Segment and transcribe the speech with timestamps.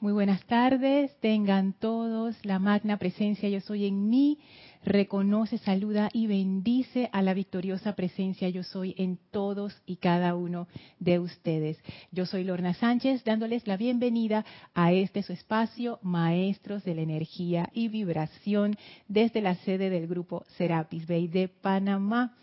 [0.00, 4.38] Muy buenas tardes, tengan todos la magna presencia yo soy en mí,
[4.84, 10.68] reconoce, saluda y bendice a la victoriosa presencia yo soy en todos y cada uno
[11.00, 11.80] de ustedes.
[12.12, 17.68] Yo soy Lorna Sánchez dándoles la bienvenida a este su espacio, Maestros de la Energía
[17.72, 18.76] y Vibración,
[19.08, 22.36] desde la sede del grupo Serapis Bay de Panamá.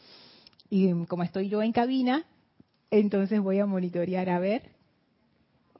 [0.69, 2.25] Y como estoy yo en cabina,
[2.91, 4.74] entonces voy a monitorear a ver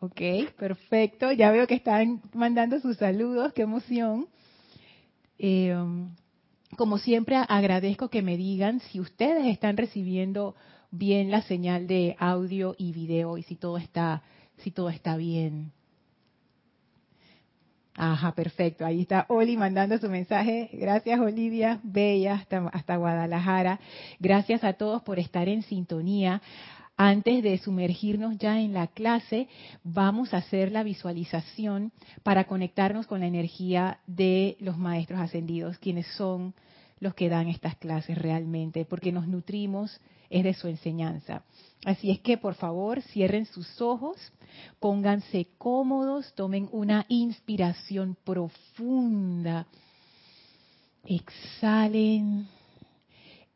[0.06, 0.22] Ok,
[0.60, 1.32] perfecto.
[1.32, 4.28] Ya veo que están mandando sus saludos, qué emoción.
[5.40, 5.76] Eh,
[6.78, 10.56] como siempre, agradezco que me digan si ustedes están recibiendo
[10.92, 14.22] bien la señal de audio y video y si todo está,
[14.58, 15.72] si todo está bien.
[17.96, 18.86] Ajá, perfecto.
[18.86, 20.70] Ahí está Oli mandando su mensaje.
[20.74, 21.80] Gracias, Olivia.
[21.82, 23.80] Bella, hasta, hasta Guadalajara.
[24.20, 26.44] Gracias a todos por estar en sintonía.
[26.98, 29.50] Antes de sumergirnos ya en la clase,
[29.84, 31.92] vamos a hacer la visualización
[32.24, 36.54] para conectarnos con la energía de los maestros ascendidos, quienes son
[37.02, 41.44] los que dan estas clases realmente, porque nos nutrimos es de su enseñanza.
[41.84, 44.16] Así es que por favor cierren sus ojos,
[44.80, 49.68] pónganse cómodos, tomen una inspiración profunda,
[51.04, 52.48] exhalen,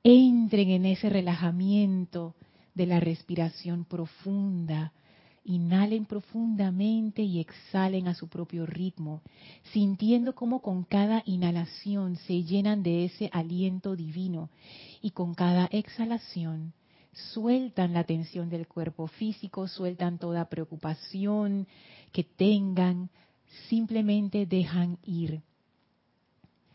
[0.04, 2.36] entren en ese relajamiento
[2.74, 4.94] de la respiración profunda.
[5.44, 9.22] Inhalen profundamente y exhalen a su propio ritmo,
[9.72, 14.50] sintiendo cómo con cada inhalación se llenan de ese aliento divino
[15.02, 16.74] y con cada exhalación
[17.34, 21.68] sueltan la tensión del cuerpo físico, sueltan toda preocupación
[22.12, 23.10] que tengan,
[23.70, 25.42] simplemente dejan ir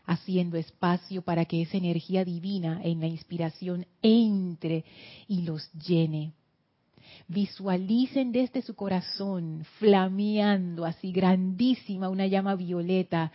[0.05, 4.85] haciendo espacio para que esa energía divina en la inspiración entre
[5.27, 6.33] y los llene.
[7.27, 13.31] Visualicen desde su corazón, flameando así grandísima una llama violeta,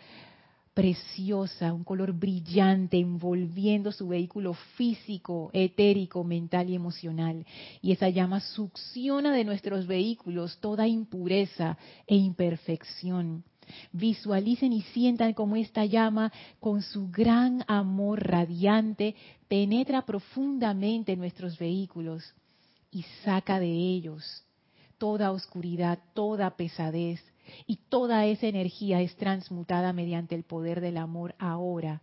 [0.75, 7.45] preciosa, un color brillante, envolviendo su vehículo físico, etérico, mental y emocional.
[7.83, 13.45] Y esa llama succiona de nuestros vehículos toda impureza e imperfección
[13.93, 19.15] Visualicen y sientan como esta llama, con su gran amor radiante,
[19.49, 22.35] penetra profundamente en nuestros vehículos
[22.91, 24.45] y saca de ellos
[25.01, 27.25] toda oscuridad, toda pesadez,
[27.67, 32.03] y toda esa energía es transmutada mediante el poder del amor ahora,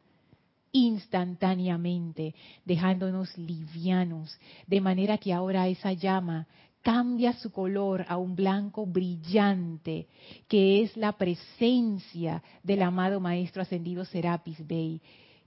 [0.72, 2.34] instantáneamente,
[2.66, 6.48] dejándonos livianos, de manera que ahora esa llama
[6.88, 10.08] cambia su color a un blanco brillante,
[10.48, 15.02] que es la presencia del amado Maestro Ascendido Serapis Bey,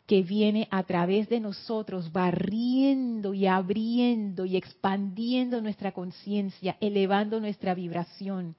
[0.05, 7.75] que viene a través de nosotros barriendo y abriendo y expandiendo nuestra conciencia, elevando nuestra
[7.75, 8.55] vibración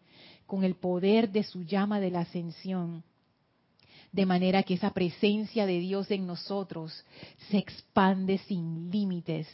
[0.47, 3.03] con el poder de su llama de la ascensión.
[4.11, 7.05] De manera que esa presencia de Dios en nosotros
[7.51, 9.47] se expande sin límites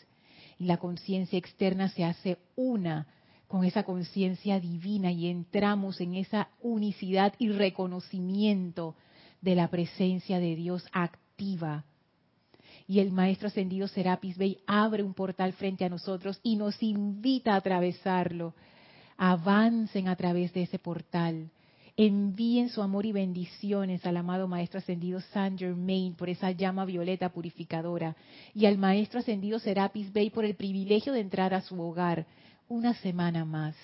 [0.57, 3.05] y la conciencia externa se hace una
[3.47, 8.95] con esa conciencia divina y entramos en esa unicidad y reconocimiento
[9.41, 11.85] de la presencia de Dios activa.
[12.87, 17.53] Y el Maestro Ascendido Serapis Bey abre un portal frente a nosotros y nos invita
[17.53, 18.53] a atravesarlo.
[19.17, 21.49] Avancen a través de ese portal.
[21.97, 27.29] Envíen su amor y bendiciones al amado Maestro Ascendido Saint Germain por esa llama violeta
[27.29, 28.15] purificadora
[28.53, 32.27] y al Maestro Ascendido Serapis Bey por el privilegio de entrar a su hogar
[32.67, 33.75] una semana más.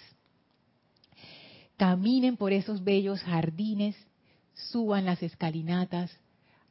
[1.78, 3.96] Caminen por esos bellos jardines,
[4.54, 6.12] suban las escalinatas,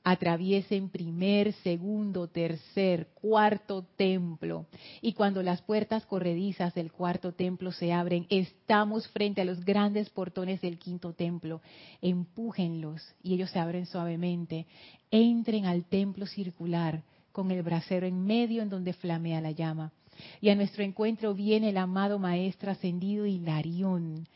[0.05, 4.67] atraviesen primer, segundo, tercer, cuarto templo.
[5.00, 10.11] Y cuando las puertas corredizas del cuarto templo se abren, estamos frente a los grandes
[10.11, 11.61] portones del quinto templo.
[12.00, 14.67] Empújenlos y ellos se abren suavemente.
[15.11, 19.93] Entren al templo circular con el brasero en medio en donde flamea la llama.
[20.41, 24.27] Y a nuestro encuentro viene el amado Maestro Ascendido Hilarión,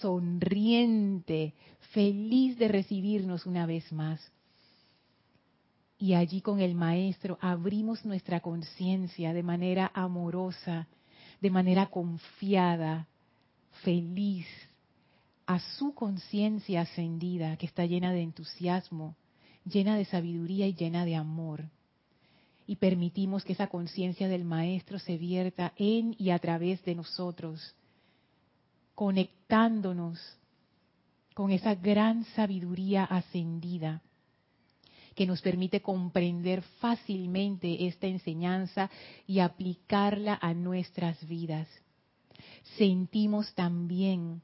[0.00, 1.54] sonriente,
[1.92, 4.20] feliz de recibirnos una vez más.
[5.98, 10.88] Y allí con el Maestro abrimos nuestra conciencia de manera amorosa,
[11.40, 13.06] de manera confiada,
[13.82, 14.46] feliz,
[15.46, 19.16] a su conciencia ascendida que está llena de entusiasmo,
[19.64, 21.70] llena de sabiduría y llena de amor
[22.66, 27.74] y permitimos que esa conciencia del Maestro se vierta en y a través de nosotros,
[28.94, 30.18] conectándonos
[31.34, 34.02] con esa gran sabiduría ascendida
[35.14, 38.90] que nos permite comprender fácilmente esta enseñanza
[39.26, 41.66] y aplicarla a nuestras vidas.
[42.76, 44.42] Sentimos también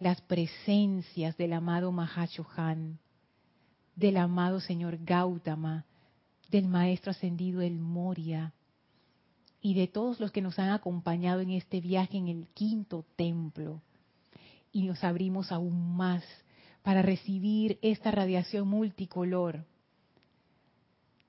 [0.00, 2.98] las presencias del amado Mahashohan,
[3.94, 5.84] del amado señor Gautama,
[6.50, 8.52] del maestro ascendido El Moria
[9.60, 13.80] y de todos los que nos han acompañado en este viaje en el quinto templo.
[14.72, 16.22] Y nos abrimos aún más
[16.82, 19.64] para recibir esta radiación multicolor,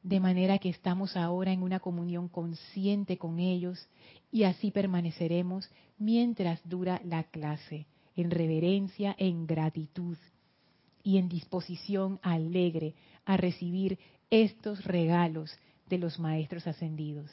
[0.04, 3.88] de manera que estamos ahora en una comunión consciente con ellos
[4.32, 10.18] y así permaneceremos mientras dura la clase, en reverencia, en gratitud
[11.04, 13.98] y en disposición alegre a recibir
[14.30, 15.58] estos regalos
[15.88, 17.32] de los maestros ascendidos.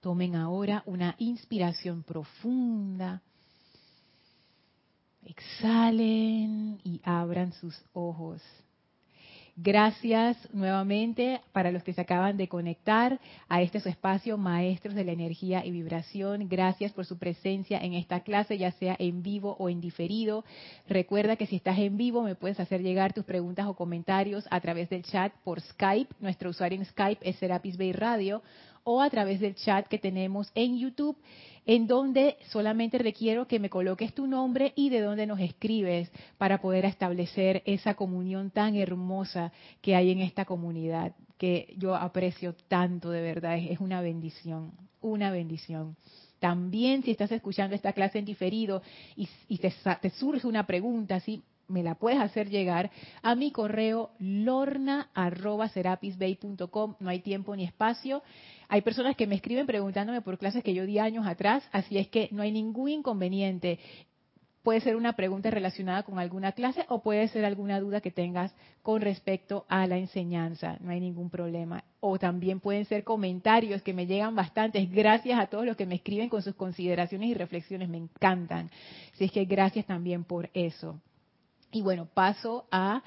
[0.00, 3.22] Tomen ahora una inspiración profunda.
[5.24, 8.42] Exhalen y abran sus ojos.
[9.54, 13.20] Gracias nuevamente para los que se acaban de conectar
[13.50, 16.48] a este su espacio, Maestros de la Energía y Vibración.
[16.48, 20.46] Gracias por su presencia en esta clase, ya sea en vivo o en diferido.
[20.88, 24.58] Recuerda que si estás en vivo me puedes hacer llegar tus preguntas o comentarios a
[24.60, 26.14] través del chat por Skype.
[26.20, 28.42] Nuestro usuario en Skype es Serapis Bay Radio
[28.84, 31.16] o a través del chat que tenemos en YouTube,
[31.64, 36.60] en donde solamente requiero que me coloques tu nombre y de dónde nos escribes para
[36.60, 43.10] poder establecer esa comunión tan hermosa que hay en esta comunidad, que yo aprecio tanto
[43.10, 45.96] de verdad, es una bendición, una bendición.
[46.40, 48.82] También si estás escuchando esta clase en diferido
[49.14, 52.92] y, te, te surge una pregunta, así me la puedes hacer llegar
[53.22, 56.94] a mi correo lorna.serapisbay.com.
[57.00, 58.22] No hay tiempo ni espacio.
[58.68, 62.06] Hay personas que me escriben preguntándome por clases que yo di años atrás, así es
[62.08, 63.80] que no hay ningún inconveniente.
[64.62, 68.54] Puede ser una pregunta relacionada con alguna clase o puede ser alguna duda que tengas
[68.82, 70.76] con respecto a la enseñanza.
[70.80, 71.82] No hay ningún problema.
[71.98, 74.88] O también pueden ser comentarios que me llegan bastantes.
[74.88, 77.88] Gracias a todos los que me escriben con sus consideraciones y reflexiones.
[77.88, 78.70] Me encantan.
[79.12, 81.00] Así es que gracias también por eso.
[81.72, 83.02] Y bueno, paso a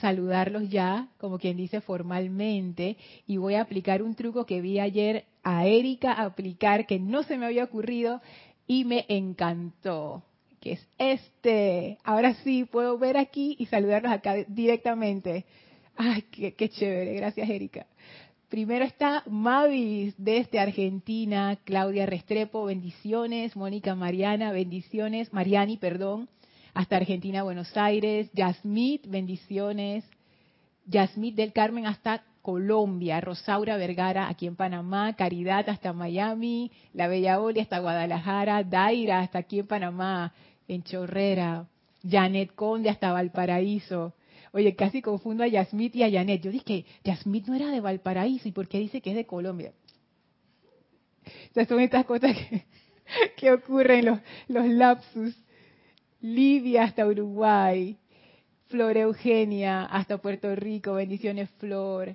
[0.00, 2.96] saludarlos ya, como quien dice formalmente,
[3.26, 7.38] y voy a aplicar un truco que vi ayer a Erika aplicar, que no se
[7.38, 8.20] me había ocurrido
[8.66, 10.22] y me encantó,
[10.60, 11.98] que es este.
[12.04, 15.46] Ahora sí, puedo ver aquí y saludarlos acá directamente.
[15.96, 17.86] Ay, qué, qué chévere, gracias Erika.
[18.50, 26.28] Primero está Mavis desde Argentina, Claudia Restrepo, bendiciones, Mónica Mariana, bendiciones, Mariani, perdón,
[26.76, 30.04] hasta Argentina, Buenos Aires, Yasmit, bendiciones,
[30.84, 37.40] Yasmit del Carmen hasta Colombia, Rosaura Vergara aquí en Panamá, Caridad hasta Miami, La Bella
[37.40, 40.34] Oli hasta Guadalajara, Daira hasta aquí en Panamá,
[40.68, 41.66] en Chorrera,
[42.06, 44.12] Janet Conde hasta Valparaíso.
[44.52, 46.42] Oye, casi confundo a Yasmit y a Janet.
[46.42, 49.72] Yo dije, Yasmit no era de Valparaíso, ¿y por qué dice que es de Colombia?
[51.56, 52.36] O son estas cosas
[53.34, 55.45] que, ocurren, los lapsus.
[56.20, 57.96] Livia hasta Uruguay,
[58.66, 62.12] Flor Eugenia hasta Puerto Rico, bendiciones Flor,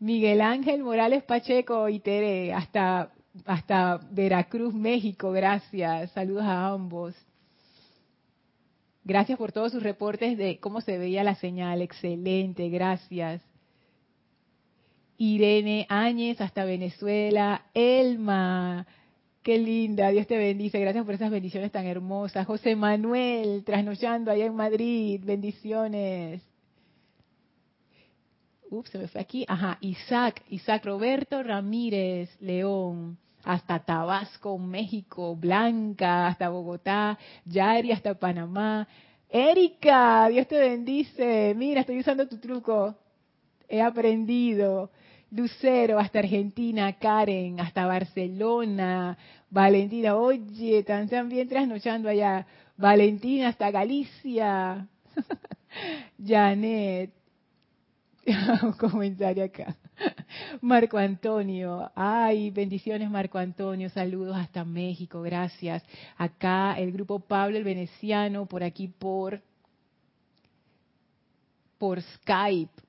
[0.00, 3.10] Miguel Ángel Morales Pacheco y Tere hasta,
[3.46, 7.14] hasta Veracruz, México, gracias, saludos a ambos.
[9.04, 13.42] Gracias por todos sus reportes de cómo se veía la señal, excelente, gracias.
[15.16, 18.86] Irene Áñez hasta Venezuela, Elma,
[19.48, 22.46] Qué linda, Dios te bendice, gracias por esas bendiciones tan hermosas.
[22.46, 26.42] José Manuel, trasnochando allá en Madrid, bendiciones.
[28.68, 29.46] Ups, se me fue aquí.
[29.48, 38.86] Ajá, Isaac, Isaac Roberto Ramírez, León, hasta Tabasco, México, Blanca, hasta Bogotá, Yari, hasta Panamá.
[39.30, 41.54] Erika, Dios te bendice.
[41.56, 42.94] Mira, estoy usando tu truco.
[43.66, 44.90] He aprendido.
[45.30, 49.16] Lucero hasta Argentina, Karen hasta Barcelona,
[49.50, 54.88] Valentina, oye, están bien trasnochando allá, Valentina hasta Galicia,
[56.24, 57.12] Janet,
[58.62, 59.76] un comentario acá.
[60.60, 65.82] Marco Antonio, ay, bendiciones Marco Antonio, saludos hasta México, gracias.
[66.16, 69.42] Acá el grupo Pablo el Veneciano, por aquí por
[71.78, 72.87] por Skype.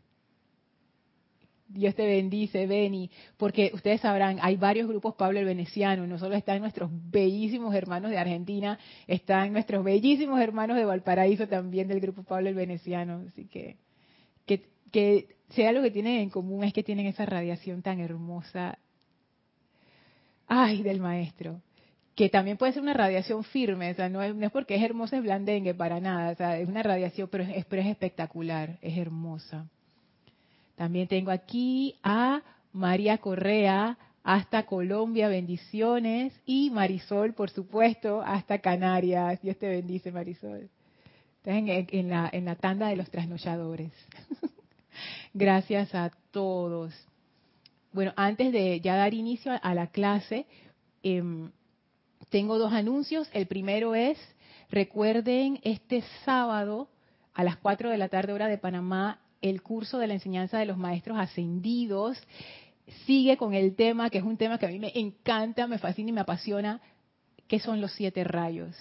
[1.70, 6.36] Dios te bendice, Beni, porque ustedes sabrán, hay varios grupos Pablo el Veneciano, no solo
[6.36, 12.24] están nuestros bellísimos hermanos de Argentina, están nuestros bellísimos hermanos de Valparaíso también del grupo
[12.24, 13.78] Pablo el Veneciano, así que
[14.92, 18.78] que, sea lo que tienen en común es que tienen esa radiación tan hermosa,
[20.48, 21.62] ay, del maestro,
[22.16, 24.84] que también puede ser una radiación firme, o sea, no es, no es porque es
[24.84, 28.78] hermosa, es blandengue, para nada, o sea, es una radiación, pero es, pero es espectacular,
[28.82, 29.68] es hermosa.
[30.80, 36.32] También tengo aquí a María Correa hasta Colombia, bendiciones.
[36.46, 39.42] Y Marisol, por supuesto, hasta Canarias.
[39.42, 40.70] Dios te bendice, Marisol.
[41.36, 41.56] Estás
[41.92, 43.92] en, la, en la tanda de los trasnolladores.
[45.34, 46.94] Gracias a todos.
[47.92, 50.46] Bueno, antes de ya dar inicio a, la clase,
[51.04, 51.52] em,
[52.30, 53.30] tengo dos anuncios.
[53.34, 54.18] El primero es,
[54.70, 56.88] recuerden, este sábado
[57.34, 60.66] a las 4 de la tarde hora de Panamá, el curso de la enseñanza de
[60.66, 62.18] los maestros ascendidos
[63.06, 66.10] sigue con el tema, que es un tema que a mí me encanta, me fascina
[66.10, 66.82] y me apasiona,
[67.48, 68.76] que son los siete rayos.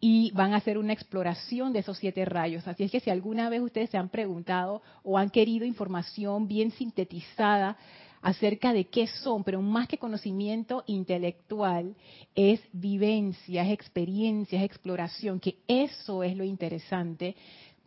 [0.00, 2.66] Y van a hacer una exploración de esos siete rayos.
[2.66, 6.70] Así es que si alguna vez ustedes se han preguntado o han querido información bien
[6.70, 7.76] sintetizada
[8.22, 11.96] acerca de qué son, pero más que conocimiento intelectual,
[12.34, 17.34] es vivencia, es experiencia, es exploración, que eso es lo interesante.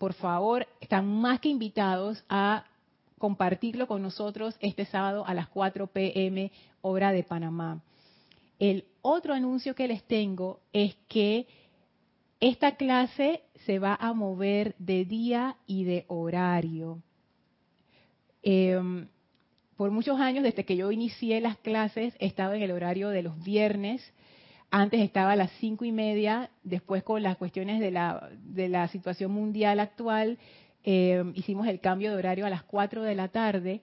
[0.03, 2.65] Por favor, están más que invitados a
[3.17, 7.81] compartirlo con nosotros este sábado a las 4 pm hora de Panamá.
[8.59, 11.47] El otro anuncio que les tengo es que
[12.41, 17.01] esta clase se va a mover de día y de horario.
[18.41, 19.07] Em,
[19.77, 23.23] por muchos años, desde que yo inicié las clases, he estado en el horario de
[23.23, 24.03] los viernes.
[24.75, 28.87] Antes estaba a las cinco y media, después con las cuestiones de la, de la
[28.87, 30.39] situación mundial actual,
[30.83, 33.81] eh, hicimos el cambio de horario a las 4 de la tarde,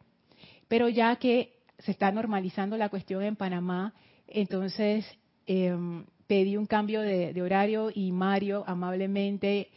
[0.66, 3.94] pero ya que se está normalizando la cuestión en Panamá,
[4.26, 5.06] entonces
[5.46, 5.78] eh,
[6.26, 9.68] pedí un cambio de, horario y Mario amablemente,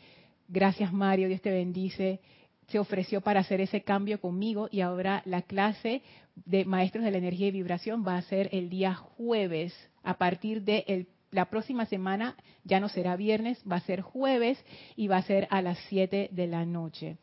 [0.48, 2.22] gracias Mario, Dios te bendice,
[2.67, 6.01] se ofreció para hacer ese cambio conmigo y ahora la clase
[6.36, 10.63] de maestros de la energía y vibración va a ser el día jueves a partir
[10.63, 14.63] de la próxima semana ya no será viernes, va a ser jueves
[14.96, 17.17] y va a ser a las 7 de la noche.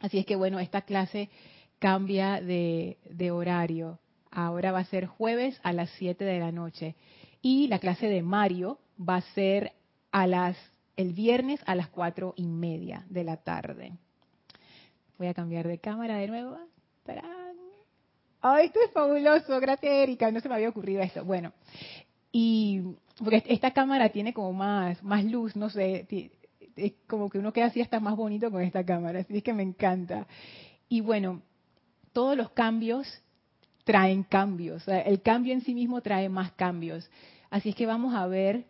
[0.00, 1.30] Así es que bueno, esta clase
[1.78, 3.98] cambia de, horario.
[4.30, 6.94] Ahora va a ser jueves a las 7 de la noche.
[7.42, 9.72] Y la clase de Mario va a ser
[10.12, 10.56] a las,
[10.96, 13.92] el viernes a las cuatro y media de la tarde.
[15.20, 16.56] Voy a cambiar de cámara de nuevo.
[18.40, 19.60] ¡Ay, esto es fabuloso!
[19.60, 20.30] Gracias, Erika.
[20.30, 21.26] No se me había ocurrido esto.
[21.26, 21.52] Bueno,
[22.32, 22.80] y
[23.22, 26.32] porque esta cámara tiene como más, más luz, no sé,
[26.74, 29.52] es como que uno queda así hasta más bonito con esta cámara, así es que
[29.52, 30.26] me encanta.
[30.88, 31.42] Y bueno,
[32.14, 33.06] todos los cambios
[33.84, 37.10] traen cambios, el cambio en sí mismo trae más cambios.
[37.50, 38.64] Así es que vamos a ver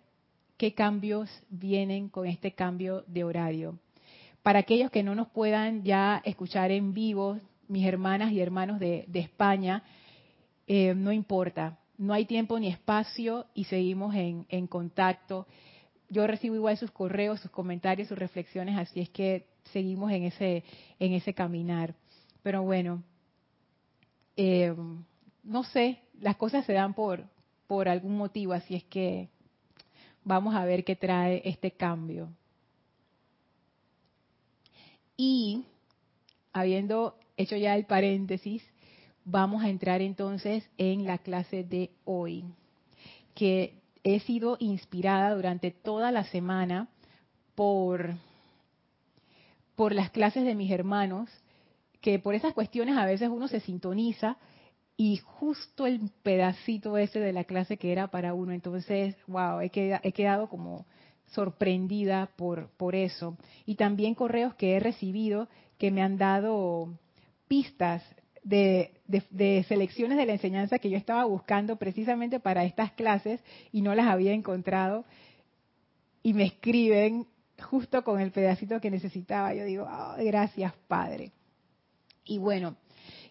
[0.57, 3.79] qué cambios vienen con este cambio de horario.
[4.43, 9.07] Para aquellos que no nos puedan ya escuchar en vivo, mis hermanas y hermanos de,
[9.13, 9.83] España,
[10.67, 15.47] eh, no importa, no hay tiempo ni espacio y seguimos en, contacto.
[16.09, 20.65] Yo recibo igual sus correos, sus comentarios, sus reflexiones, así es que seguimos en ese,
[20.99, 21.95] en ese caminar.
[22.43, 23.03] Pero bueno,
[24.37, 24.75] eh,
[25.45, 27.25] no sé, las cosas se dan por,
[27.67, 29.29] por algún motivo, así es que
[30.25, 32.31] vamos a ver qué trae este cambio.
[35.23, 35.67] Y
[36.55, 38.63] habiendo hecho ya el paréntesis,
[39.23, 42.47] vamos a entrar entonces en la clase de hoy,
[43.35, 46.89] que he sido inspirada durante toda la semana
[47.55, 48.15] por,
[49.77, 51.29] por las clases de mis hermanos,
[52.01, 54.39] que por esas cuestiones a veces uno se sintoniza
[54.97, 59.69] y justo el pedacito ese de la clase que era para uno, entonces, wow, he
[59.69, 60.87] quedado, he quedado como
[61.31, 63.37] sorprendida por, por eso.
[63.67, 66.89] Y también correos que he recibido que me han dado
[67.49, 68.03] pistas
[68.43, 73.41] de, selecciones de la enseñanza que yo estaba buscando precisamente para estas clases
[73.73, 75.05] y no las había encontrado
[76.23, 77.27] y me escriben
[77.61, 79.55] justo con el pedacito que necesitaba.
[79.55, 81.33] Yo digo, gracias Padre.
[82.25, 82.77] Y bueno,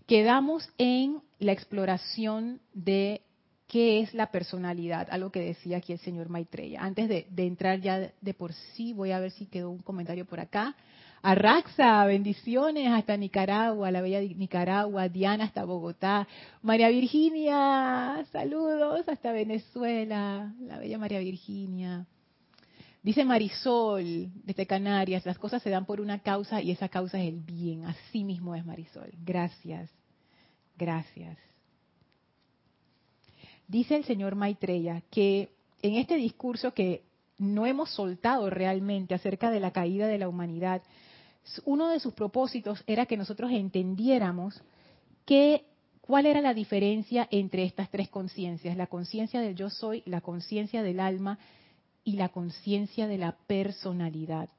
[0.06, 3.22] quedamos en la exploración de
[3.70, 6.82] qué es la personalidad, algo que decía aquí el señor Maitreya.
[6.82, 10.26] Antes de, de entrar ya de por sí, voy a ver si quedó un comentario
[10.26, 10.76] por acá.
[11.22, 16.28] Arraxa, bendiciones hasta Nicaragua, la bella Nicaragua, Diana hasta Bogotá,
[16.62, 22.08] María Virginia, saludos hasta Venezuela, la bella María Virginia.
[23.04, 27.28] Dice Marisol desde Canarias, las cosas se dan por una causa y esa causa es
[27.28, 27.86] el bien.
[27.86, 29.12] Así mismo es Marisol.
[29.24, 29.90] Gracias,
[30.78, 31.49] gracias.
[33.70, 35.50] Dice el señor Maitreya que
[35.84, 37.04] en este discurso que
[37.38, 40.82] no hemos soltado realmente acerca de la caída de la humanidad,
[41.66, 44.60] uno de sus propósitos era que nosotros entendiéramos
[45.24, 45.66] que,
[46.02, 50.82] cuál era la diferencia entre estas tres conciencias, la conciencia del yo soy, la conciencia
[50.82, 51.38] del alma
[52.04, 54.50] y la conciencia de la personalidad.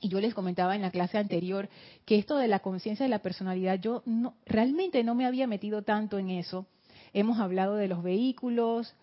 [0.00, 1.68] Y yo les comentaba en la clase anterior
[2.06, 5.82] que esto de la conciencia de la personalidad, yo no, realmente no me había metido
[5.82, 6.66] tanto en eso.
[7.14, 8.94] Hemos hablado de los vehículos,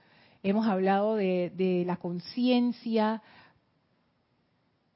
[0.44, 3.24] hemos hablado de, la conciencia,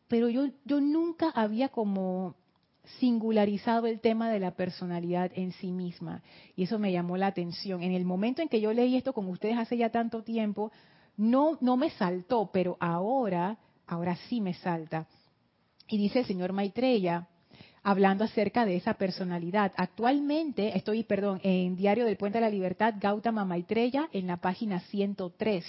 [0.08, 2.36] pero yo, yo nunca había como
[3.00, 6.22] singularizado el tema de la personalidad en sí misma.
[6.56, 7.82] Y eso me llamó la atención.
[7.82, 10.72] En el momento en que yo leí esto con ustedes hace ya tanto tiempo,
[11.18, 13.58] no, no me saltó, pero ahora,
[13.88, 15.08] ahora sí me salta.
[15.88, 17.28] Y dice el señor Maitreya,
[17.86, 19.72] hablando acerca de esa personalidad.
[19.78, 24.80] Actualmente, estoy, perdón, en Diario del Puente de la Libertad, Gautama Maitreya, en la página
[24.80, 25.64] 103.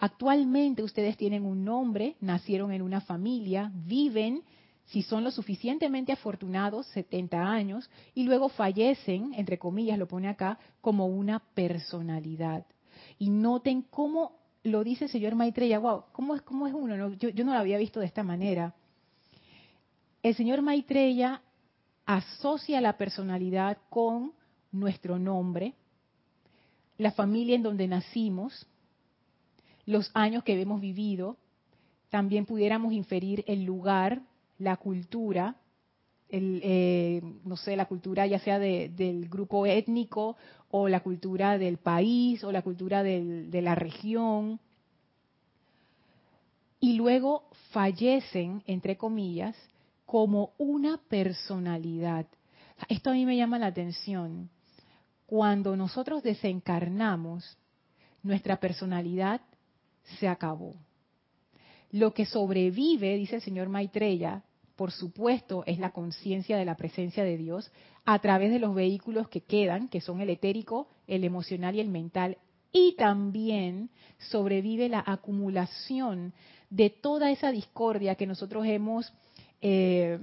[0.00, 4.42] Actualmente ustedes tienen un nombre, nacieron en una familia, viven
[4.84, 10.58] si son lo suficientemente afortunados, 70 años, y luego fallecen, entre comillas lo pone acá,
[10.82, 12.66] como una personalidad.
[13.18, 17.14] Y noten cómo lo dice el señor Maitreya, wow, ¿cómo es, cómo es uno?
[17.14, 18.74] Yo, yo no lo había visto de esta manera.
[20.24, 21.42] El señor Maitreya
[22.06, 24.32] asocia la personalidad con
[24.72, 25.74] nuestro nombre,
[26.96, 28.66] la familia en donde nacimos,
[29.84, 31.36] los años que hemos vivido,
[32.08, 34.22] también pudiéramos inferir el lugar
[34.58, 35.56] la cultura,
[36.30, 40.38] eh, no sé, la cultura ya sea del grupo étnico
[40.70, 44.58] o la cultura del país o la cultura de la región.
[46.80, 49.54] Y luego fallecen, entre comillas,
[50.04, 52.26] como una personalidad.
[52.88, 54.50] Esto a mí me llama la atención.
[55.26, 57.56] Cuando nosotros desencarnamos,
[58.22, 59.40] nuestra personalidad
[60.18, 60.74] se acabó.
[61.90, 64.42] Lo que sobrevive, dice el señor Maitreya,
[64.76, 67.70] por supuesto, es la conciencia de la presencia de Dios
[68.04, 71.88] a través de los vehículos que quedan, que son el etérico, el emocional y el
[71.88, 72.38] mental.
[72.72, 76.34] Y también sobrevive la acumulación
[76.70, 79.12] de toda esa discordia que nosotros hemos
[79.66, 80.18] eh,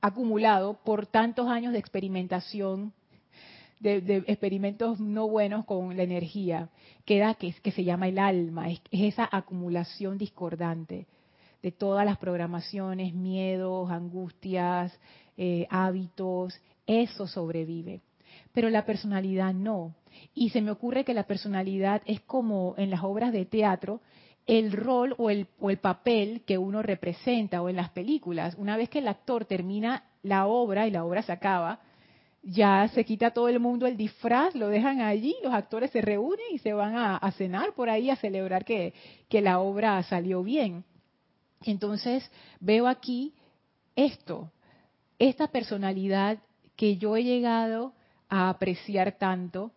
[0.00, 2.92] acumulado por tantos años de experimentación
[3.80, 6.68] de, experimentos no buenos con la energía,
[7.04, 11.08] queda que, que se llama el alma, es, esa acumulación discordante
[11.64, 14.96] de todas las programaciones, miedos, angustias,
[15.36, 18.02] eh, hábitos, eso sobrevive.
[18.52, 19.94] Pero la personalidad no.
[20.32, 24.00] Y se me ocurre que la personalidad es como en las obras de teatro,
[24.46, 28.54] el rol o el, o el papel que uno representa o en las películas.
[28.58, 31.80] Una vez que el actor termina la obra y la obra se acaba,
[32.42, 36.46] ya se quita todo el mundo el disfraz, lo dejan allí, los actores se reúnen
[36.52, 38.94] y se van a, cenar por ahí a celebrar que,
[39.28, 40.84] que la obra salió bien.
[41.64, 42.28] Entonces
[42.58, 43.34] veo aquí
[43.94, 44.50] esto,
[45.18, 46.38] esta personalidad
[46.74, 47.92] que yo he llegado
[48.28, 49.70] a apreciar tanto,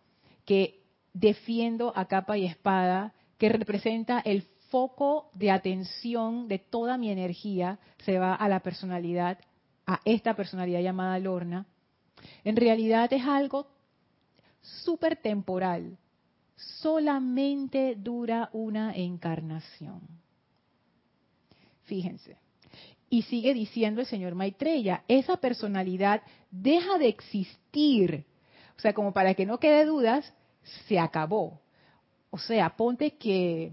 [0.45, 0.81] que
[1.13, 4.43] defiendo a capa y espada, que representa el
[4.75, 9.39] foco de atención de toda mi energía, se va a la personalidad,
[9.87, 11.65] a esta personalidad llamada Lorna,
[12.43, 13.67] en realidad es algo
[14.61, 15.97] súper temporal.
[16.57, 20.01] Solamente dura una encarnación.
[21.83, 22.35] Fíjense.
[23.09, 28.25] Y sigue diciendo el señor Maitreya, esa personalidad deja de existir.
[28.77, 30.33] O sea, como para que no quede dudas,
[30.89, 31.61] se acabó.
[32.29, 33.71] O sea, ponte que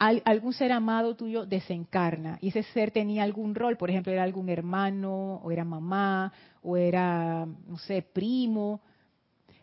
[0.00, 4.48] algún ser amado tuyo desencarna y ese ser tenía algún rol, por ejemplo, era algún
[4.48, 6.32] hermano o era mamá
[6.62, 8.80] o era, no sé, primo.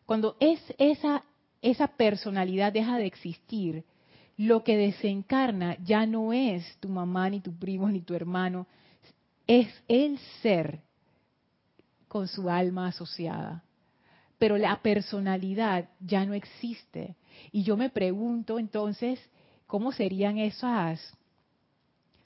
[0.05, 1.23] Cuando es esa,
[1.61, 3.83] esa personalidad deja de existir,
[4.37, 8.67] lo que desencarna ya no es tu mamá, ni tu primo, ni tu hermano,
[9.47, 10.81] es el ser
[12.07, 13.63] con su alma asociada.
[14.37, 17.15] Pero la personalidad ya no existe.
[17.51, 19.19] Y yo me pregunto entonces,
[19.67, 21.17] ¿cómo serían esas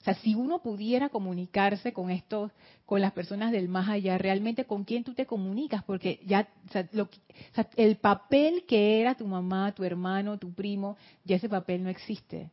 [0.02, 2.50] o sea, si uno pudiera comunicarse con estos,
[2.86, 6.48] con las personas del más allá, realmente con quién tú te comunicas, porque ya
[7.76, 12.50] el papel que era tu mamá, tu hermano, tu primo, ya ese papel no existe.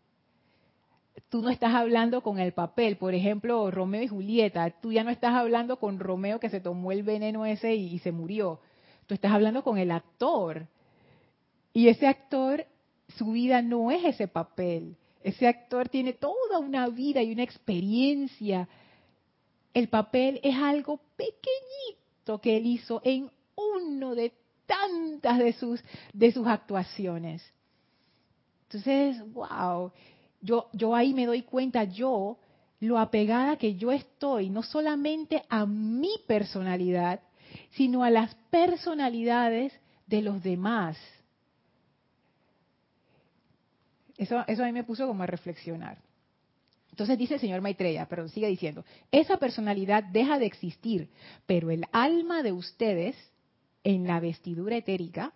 [1.30, 5.10] Tú no estás hablando con el papel, por ejemplo, Romeo y Julieta, tú ya no
[5.10, 8.60] estás hablando con Romeo que se tomó el veneno ese y se murió.
[9.08, 10.68] Tú estás hablando con el actor.
[11.74, 12.68] Y ese actor,
[13.18, 18.68] su vida no es ese papel ese actor tiene toda una vida y una experiencia.
[19.74, 24.34] El papel es algo pequeñito que él hizo en uno de
[24.66, 27.44] tantas de sus, de sus actuaciones.
[28.64, 29.92] Entonces, wow,
[30.42, 32.38] yo, yo ahí me doy cuenta, yo,
[32.80, 37.20] lo apegada que yo estoy, no solamente a mi personalidad,
[37.72, 39.74] sino a las personalidades
[40.08, 40.98] de los demás.
[44.20, 45.98] Eso, a mí me puso como a reflexionar.
[46.92, 51.10] Entonces dice el señor Maitreya, pero sigue diciendo, esa personalidad deja de existir,
[51.46, 53.16] pero el alma de ustedes
[53.86, 55.32] en la vestidura etérica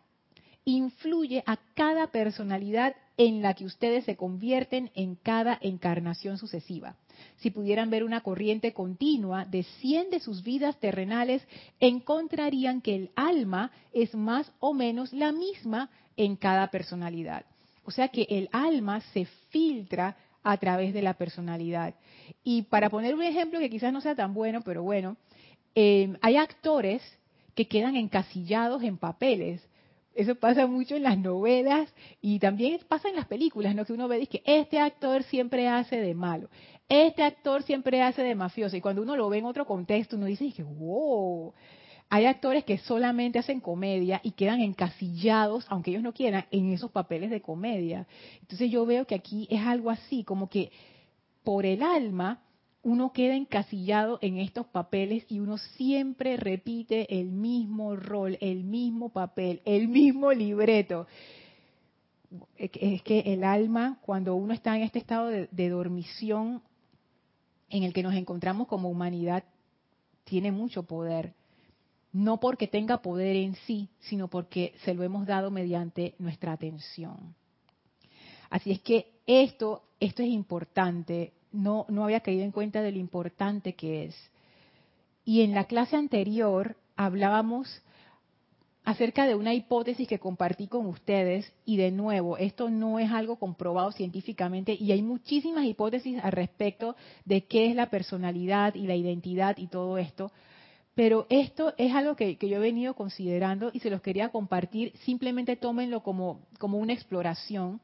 [0.65, 6.97] influye a cada personalidad en la que ustedes se convierten en cada encarnación sucesiva.
[7.37, 11.47] Si pudieran ver una corriente continua de 100 de sus vidas terrenales,
[11.79, 17.45] encontrarían que el alma es más o menos la misma en cada personalidad.
[17.85, 21.95] O sea que el alma se filtra a través de la personalidad.
[22.43, 25.17] Y para poner un ejemplo que quizás no sea tan bueno, pero bueno,
[25.75, 27.01] eh, hay actores
[27.55, 29.61] que quedan encasillados en papeles.
[30.15, 31.91] Eso pasa mucho en las novelas
[32.21, 33.83] y también pasa en las películas, ¿no?
[33.83, 36.49] Que uno ve que este actor siempre hace de malo,
[36.87, 38.75] este actor siempre hace de mafioso.
[38.75, 41.53] Y cuando uno lo ve en otro contexto, uno dice wow,
[42.13, 46.91] hay actores que solamente hacen comedia y quedan encasillados, aunque ellos no quieran, en esos
[46.91, 48.05] papeles de comedia.
[48.39, 50.71] Entonces yo veo que aquí es algo así, como que
[51.43, 52.43] por el alma
[52.83, 59.09] uno queda encasillado en estos papeles y uno siempre repite el mismo rol, el mismo
[59.09, 61.07] papel, el mismo libreto.
[62.55, 66.61] Es que el alma, cuando uno está en este estado de, de dormición
[67.71, 69.43] en el que nos encontramos como humanidad,
[70.25, 71.33] tiene mucho poder.
[72.13, 77.35] No porque tenga poder en sí, sino porque se lo hemos dado mediante nuestra atención.
[78.49, 82.97] Así es que esto, esto es importante no, no había caído en cuenta de lo
[82.97, 84.15] importante que es.
[85.23, 87.81] Y en la clase anterior hablábamos
[88.83, 93.37] acerca de una hipótesis que compartí con ustedes y de nuevo, esto no es algo
[93.37, 98.95] comprobado científicamente y hay muchísimas hipótesis al respecto de qué es la personalidad y la
[98.95, 100.33] identidad y todo esto,
[100.95, 105.55] pero esto es algo que, yo he venido considerando y se los quería compartir, simplemente
[105.55, 107.81] tómenlo como, como una exploración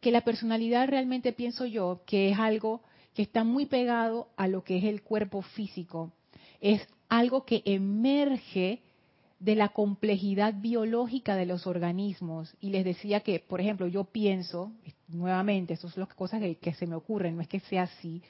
[0.00, 2.82] que la personalidad realmente pienso yo que es algo
[3.14, 6.12] que está muy pegado a lo que es el cuerpo físico.
[6.60, 8.80] Es algo que emerge
[9.38, 12.54] de la complejidad biológica de los organismos.
[12.60, 14.72] Y les decía que, por ejemplo, yo pienso,
[15.08, 18.22] nuevamente, eso son las cosas que, que se me ocurren, no es que sea así,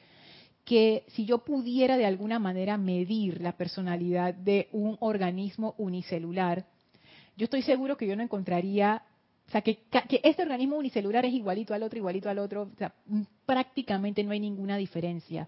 [0.64, 6.66] que si yo pudiera de alguna manera medir la personalidad de un organismo unicelular,
[7.37, 9.03] yo estoy seguro que yo no encontraría
[9.48, 9.81] o sea, que,
[10.22, 12.94] este organismo unicelular es igualito al otro, igualito al otro, o sea,
[13.44, 15.46] prácticamente no hay ninguna diferencia.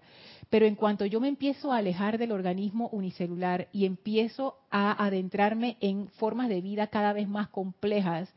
[0.49, 5.77] Pero en cuanto yo me empiezo a alejar del organismo unicelular y empiezo a adentrarme
[5.79, 8.29] en formas de vida cada vez más complejas,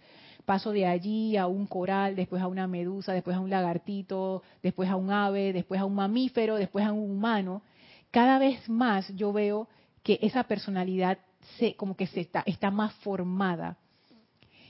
[0.48, 4.88] paso de allí a un coral, después a una medusa, después a un lagartito, después
[4.88, 7.60] a un ave, después a un mamífero, después a un humano,
[8.10, 9.68] cada vez más yo veo
[10.02, 11.18] que esa personalidad
[11.58, 13.76] se, como que se está, está más formada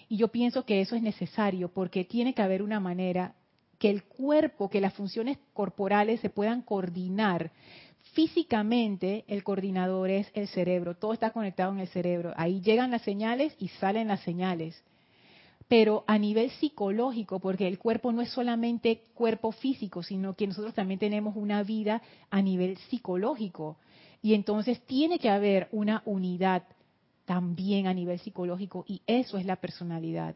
[0.08, 3.34] y yo pienso que eso es necesario porque tiene que haber una manera
[3.78, 7.52] que el cuerpo, que las funciones corporales se puedan coordinar.
[8.14, 12.32] Físicamente el coordinador es el cerebro, todo está conectado en el cerebro.
[12.36, 14.82] Ahí llegan las señales y salen las señales.
[15.68, 20.74] Pero a nivel psicológico, porque el cuerpo no es solamente cuerpo físico, sino que nosotros
[20.74, 22.00] también tenemos una vida
[22.30, 23.76] a nivel psicológico.
[24.22, 26.64] Y entonces tiene que haber una unidad
[27.26, 30.34] también a nivel psicológico y eso es la personalidad.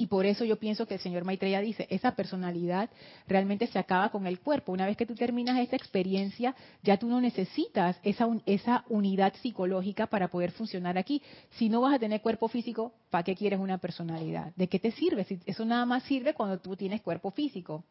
[0.00, 2.88] Y por eso yo pienso que el señor Maitreya dice, esa personalidad
[3.26, 4.70] realmente se acaba con el cuerpo.
[4.70, 10.06] Una vez que tú terminas esta experiencia, ya tú no necesitas esa, esa unidad psicológica
[10.06, 11.20] para poder funcionar aquí.
[11.56, 14.52] Si no vas a tener cuerpo físico, ¿para qué quieres una personalidad?
[14.54, 15.24] ¿De qué te sirve?
[15.24, 17.82] Si eso nada más sirve cuando tú tienes cuerpo físico.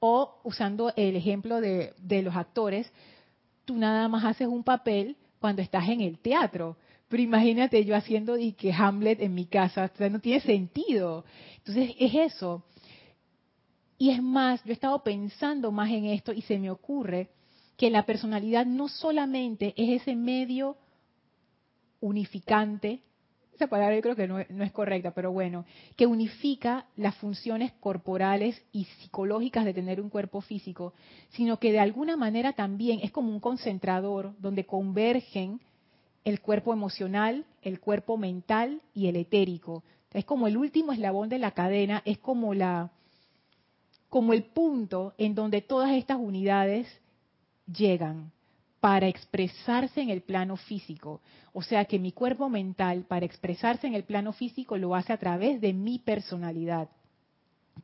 [0.00, 2.90] O usando el ejemplo de, de los actores,
[3.64, 6.76] tú nada más haces un papel cuando estás en el teatro
[7.10, 11.24] pero imagínate yo haciendo y que Hamlet en mi casa, o sea, no tiene sentido.
[11.56, 12.64] Entonces es eso.
[13.98, 17.28] Y es más, yo he estado pensando más en esto y se me ocurre
[17.76, 20.76] que la personalidad no solamente es ese medio
[21.98, 23.02] unificante,
[23.54, 25.64] esa palabra yo creo que no, no, es correcta, pero bueno,
[25.96, 30.94] que unifica las funciones corporales y psicológicas de tener un cuerpo físico,
[31.30, 35.60] sino que de alguna manera también es como un concentrador donde convergen
[36.24, 39.82] el cuerpo emocional, el cuerpo mental y el etérico.
[40.12, 42.90] Es como el último eslabón de la cadena, es como la
[44.08, 46.88] como el punto en donde todas estas unidades
[47.66, 48.32] llegan
[48.80, 51.20] para expresarse en el plano físico.
[51.52, 55.18] O sea que mi cuerpo mental, para expresarse en el plano físico, lo hace a
[55.18, 56.88] través de mi personalidad,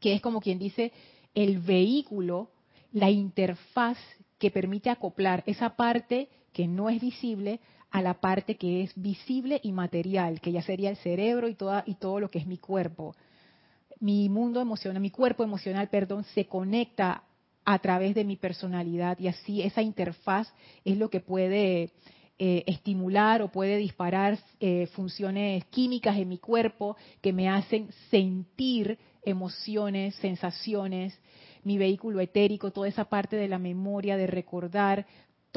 [0.00, 0.92] que es como quien dice
[1.34, 2.50] el vehículo,
[2.92, 3.98] la interfaz
[4.38, 7.60] que permite acoplar esa parte que no es visible
[7.96, 11.82] a la parte que es visible y material, que ya sería el cerebro y, toda,
[11.86, 13.16] y todo lo que es mi cuerpo.
[14.00, 17.22] Mi mundo emocional, mi cuerpo emocional, perdón, se conecta
[17.64, 20.52] a través de mi personalidad y así esa interfaz
[20.84, 21.94] es lo que puede
[22.38, 28.98] eh, estimular o puede disparar eh, funciones químicas en mi cuerpo que me hacen sentir
[29.22, 31.18] emociones, sensaciones,
[31.64, 35.06] mi vehículo etérico, toda esa parte de la memoria, de recordar,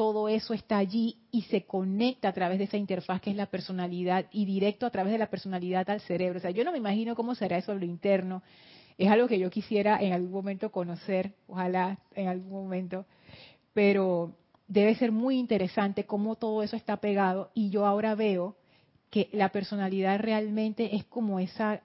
[0.00, 3.44] todo eso está allí y se conecta a través de esa interfaz que es la
[3.44, 6.38] personalidad y directo a través de la personalidad al cerebro.
[6.38, 8.42] O sea, yo no me imagino cómo será eso lo interno.
[8.96, 13.04] Es algo que yo quisiera en algún momento conocer, ojalá en algún momento,
[13.74, 14.32] pero
[14.68, 18.56] debe ser muy interesante cómo todo eso está pegado y yo ahora veo
[19.10, 21.82] que la personalidad realmente es como esa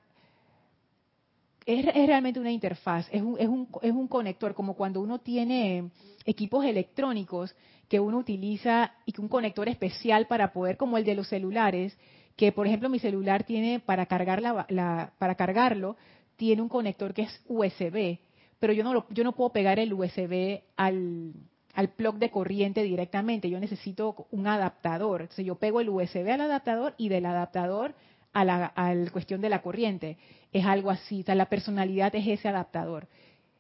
[1.66, 5.90] es, realmente una interfaz, es un, es, un, es un conector, como cuando uno tiene
[6.24, 7.54] equipos electrónicos
[7.88, 11.98] que uno utiliza y que un conector especial para poder, como el de los celulares,
[12.36, 15.96] que por ejemplo mi celular tiene para cargar la, para cargarlo
[16.36, 18.20] tiene un conector que es USB,
[18.60, 21.34] pero yo no lo, yo no puedo pegar el USB al
[21.76, 23.50] al plug de corriente directamente.
[23.50, 25.22] Yo necesito un adaptador.
[25.22, 27.94] Entonces yo pego el USB al adaptador y del adaptador
[28.34, 28.74] a la,
[29.12, 30.18] cuestión de la corriente.
[30.52, 31.22] Es algo así.
[31.22, 33.08] O sea, la personalidad es ese adaptador.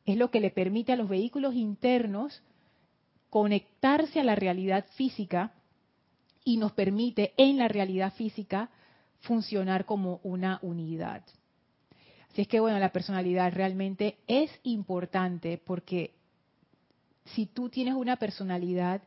[0.05, 2.41] Es lo que le permite a los vehículos internos
[3.35, 5.51] conectarse a la realidad física
[6.45, 8.69] y nos permite en la realidad física
[9.19, 11.21] funcionar como una unidad.
[12.31, 16.13] Así es que bueno, la personalidad realmente es importante porque
[17.25, 19.01] si tú tienes una personalidad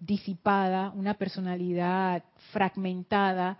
[0.00, 3.58] disipada, una personalidad fragmentada,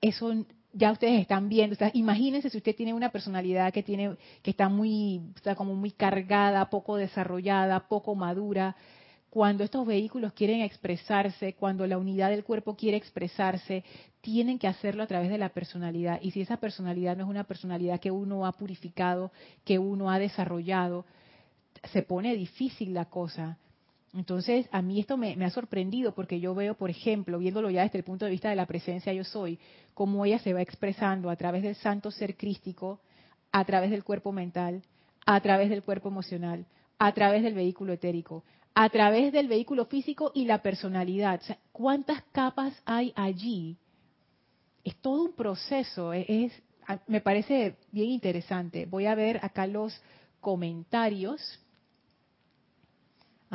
[0.00, 0.34] eso
[0.76, 1.74] ya ustedes están viendo.
[1.74, 5.74] O sea, imagínense si usted tiene una personalidad que tiene, que está muy, está como
[5.74, 8.76] muy cargada, poco desarrollada, poco madura.
[9.30, 13.84] Cuando estos vehículos quieren expresarse, cuando la unidad del cuerpo quiere expresarse,
[14.20, 16.18] tienen que hacerlo a través de la personalidad.
[16.22, 19.32] Y si esa personalidad no es una personalidad que uno ha purificado,
[19.64, 21.06] que uno ha desarrollado,
[21.92, 23.58] se pone difícil la cosa.
[24.14, 27.98] Entonces, a mí esto me, ha sorprendido porque yo veo, por ejemplo, viéndolo ya desde
[27.98, 29.58] el punto de vista de la presencia yo soy,
[29.94, 33.00] cómo ella se va expresando a través del santo ser crístico,
[33.52, 34.82] a través del cuerpo mental,
[35.26, 36.66] a través del cuerpo emocional,
[36.98, 41.40] a través del vehículo etérico, a través del vehículo físico y la personalidad.
[41.72, 43.76] ¿Cuántas capas hay allí?
[44.84, 46.52] Es todo un proceso, es,
[47.06, 48.86] me parece bien interesante.
[48.86, 50.00] Voy a ver acá los
[50.40, 51.40] comentarios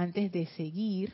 [0.01, 1.13] antes de seguir.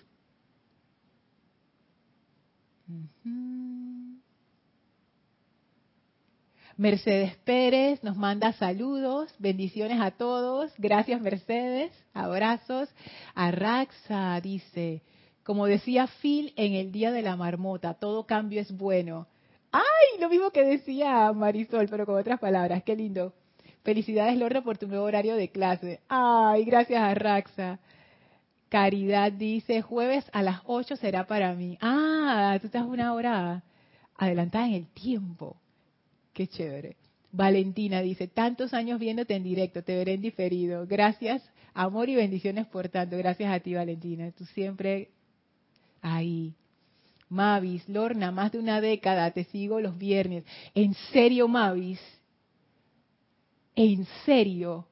[6.77, 10.71] Mercedes Pérez nos manda saludos, bendiciones a todos.
[10.77, 12.87] Gracias Mercedes, abrazos.
[13.35, 15.01] Arraxa dice,
[15.43, 19.27] como decía Phil en el día de la marmota, todo cambio es bueno.
[19.71, 20.21] ¡Ay!
[20.21, 22.83] Lo mismo que decía Marisol, pero con otras palabras.
[22.83, 23.33] Qué lindo.
[23.83, 25.99] Felicidades, Lorna, por tu nuevo horario de clase.
[26.07, 26.63] ¡Ay!
[26.63, 27.79] Gracias, Arraxa.
[28.69, 31.77] Caridad dice, jueves a las 8 será para mí.
[31.81, 33.63] Ah, tú estás una hora
[34.17, 35.57] adelantada en el tiempo.
[36.33, 36.97] Qué chévere.
[37.31, 40.85] Valentina dice, tantos años viéndote en directo, te veré en diferido.
[40.87, 43.17] Gracias, amor y bendiciones por tanto.
[43.17, 44.31] Gracias a ti, Valentina.
[44.31, 45.11] Tú siempre
[46.01, 46.53] ahí.
[47.29, 50.45] Mavis, Lorna, más de una década, te sigo los viernes.
[50.73, 51.99] ¿En serio, Mavis?
[53.75, 54.87] ¿En serio?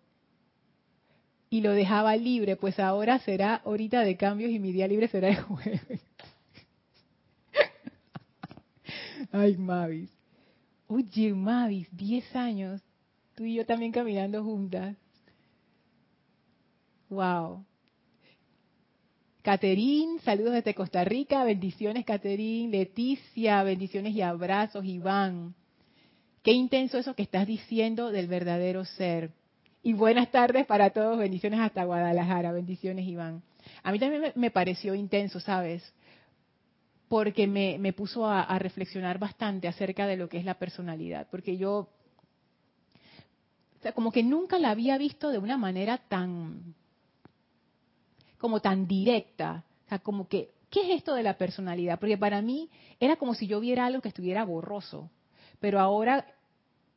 [1.56, 5.30] Y lo dejaba libre, pues ahora será ahorita de cambios y mi día libre será
[5.30, 6.02] el jueves.
[9.32, 10.12] Ay, Mavis.
[10.88, 12.82] Oye, Mavis, 10 años,
[13.36, 14.98] tú y yo también caminando juntas.
[17.08, 17.64] Wow.
[19.42, 25.56] Caterín, saludos desde Costa Rica, bendiciones Caterín, Leticia, bendiciones y abrazos, Iván.
[26.44, 29.32] Qué intenso eso que estás diciendo del verdadero ser.
[29.86, 33.44] Y buenas tardes para todos, bendiciones hasta Guadalajara, bendiciones Iván.
[33.84, 35.94] A mí también me, pareció intenso, ¿sabes?
[37.08, 41.88] Porque me, puso a, reflexionar bastante acerca de lo que es la personalidad, porque yo,
[43.78, 46.74] o sea, como que nunca la había visto de una manera tan,
[48.40, 52.00] como tan directa, o sea, como que, ¿qué es esto de la personalidad?
[52.00, 55.12] Porque para mí era como si yo viera algo que estuviera borroso,
[55.60, 56.26] pero ahora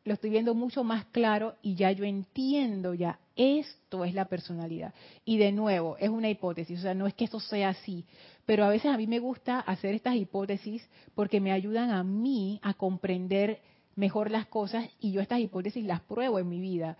[0.08, 4.92] lo estoy viendo mucho más claro y ya yo entiendo ya, esto es la personalidad.
[5.24, 8.04] Y de nuevo, es una hipótesis, o sea, no es que esto sea así,
[8.44, 12.58] pero a veces a mí me gusta hacer estas hipótesis porque me ayudan a mí
[12.62, 13.60] a comprender
[13.94, 16.96] mejor las cosas y yo estas hipótesis las pruebo en mi vida,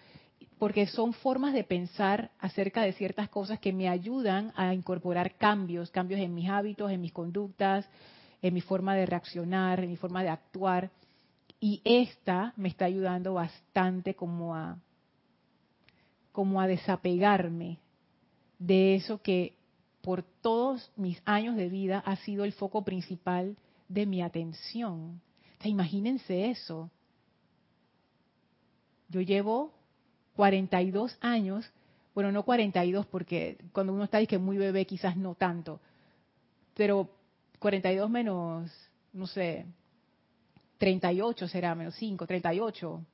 [0.59, 5.91] porque son formas de pensar acerca de ciertas cosas que me ayudan a incorporar cambios,
[5.91, 7.89] cambios en mis hábitos, en mis conductas,
[8.43, 10.91] en mi forma de reaccionar, en mi forma de actuar.
[11.61, 14.79] Y esta me está ayudando bastante como a,
[16.33, 17.79] como a desapegarme
[18.59, 19.57] de eso que
[20.03, 23.57] por todos mis años de vida ha sido el foco principal
[23.89, 25.21] de mi atención.
[25.65, 26.91] imagínense eso.
[29.09, 29.73] Yo llevo
[30.37, 31.69] 42 años,
[32.15, 35.81] bueno, no 42 porque cuando uno está que muy bebé quizás no tanto,
[36.75, 37.11] pero
[37.59, 38.71] 42 menos,
[39.13, 39.67] no sé,
[40.79, 43.05] 38 será, menos 5, 38,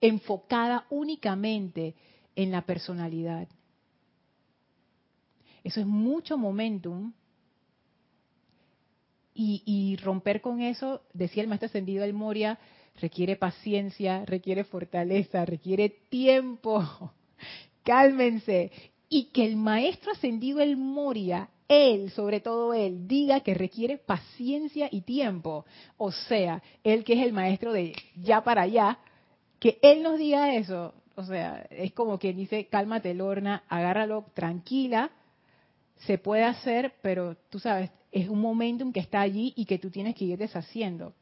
[0.00, 1.94] enfocada únicamente
[2.34, 3.48] en la personalidad.
[5.62, 7.12] Eso es mucho momentum.
[9.38, 12.58] Y, romper con eso, decía el maestro ascendido El Moria,
[12.98, 17.12] requiere paciencia, requiere fortaleza, requiere tiempo.
[17.82, 18.72] Cálmense.
[19.10, 24.88] Y que el maestro ascendido El Moria, él, sobre todo él, diga que requiere paciencia
[24.90, 25.64] y tiempo.
[25.96, 28.98] O sea, él que es el maestro de ya para allá,
[29.58, 30.94] que él nos diga eso.
[31.16, 35.10] O sea, es como quien dice, cálmate, Lorna, agárralo tranquila,
[35.96, 39.90] se puede hacer, pero tú sabes, es un momentum que está allí y que tú
[39.90, 41.14] tienes que ir deshaciendo.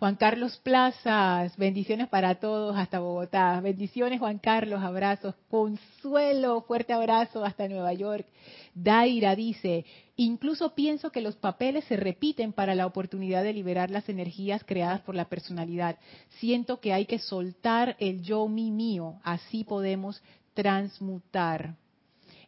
[0.00, 3.60] Juan Carlos Plazas, bendiciones para todos hasta Bogotá.
[3.60, 5.34] Bendiciones Juan Carlos, abrazos.
[5.50, 8.26] Consuelo, fuerte abrazo hasta Nueva York.
[8.74, 9.84] Daira dice,
[10.16, 15.02] incluso pienso que los papeles se repiten para la oportunidad de liberar las energías creadas
[15.02, 15.98] por la personalidad.
[16.38, 20.22] Siento que hay que soltar el yo mi mío, así podemos
[20.54, 21.74] transmutar.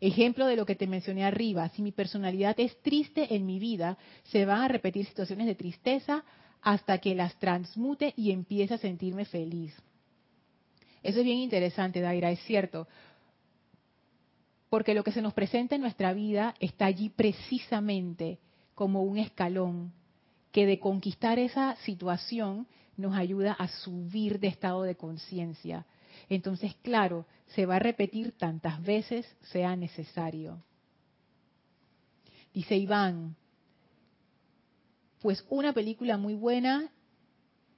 [0.00, 3.98] Ejemplo de lo que te mencioné arriba, si mi personalidad es triste en mi vida,
[4.24, 6.24] se van a repetir situaciones de tristeza
[6.62, 9.74] hasta que las transmute y empiece a sentirme feliz.
[11.02, 12.86] Eso es bien interesante, Daira, es cierto.
[14.70, 18.38] Porque lo que se nos presenta en nuestra vida está allí precisamente
[18.74, 19.92] como un escalón
[20.52, 25.84] que de conquistar esa situación nos ayuda a subir de estado de conciencia.
[26.28, 30.62] Entonces, claro, se va a repetir tantas veces sea necesario.
[32.54, 33.34] Dice Iván,
[35.22, 36.90] pues una película muy buena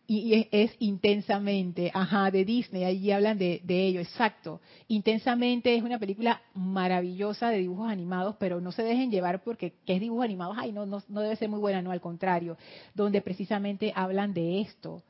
[0.06, 4.60] y es, intensamente, ajá, de Disney, allí hablan de, ello, exacto.
[4.88, 9.94] Intensamente es una película maravillosa de dibujos animados, pero no se dejen llevar porque que
[9.94, 12.58] es dibujos animados, ay, no, no, no debe ser muy buena, no, al contrario,
[12.94, 15.02] donde precisamente hablan de esto,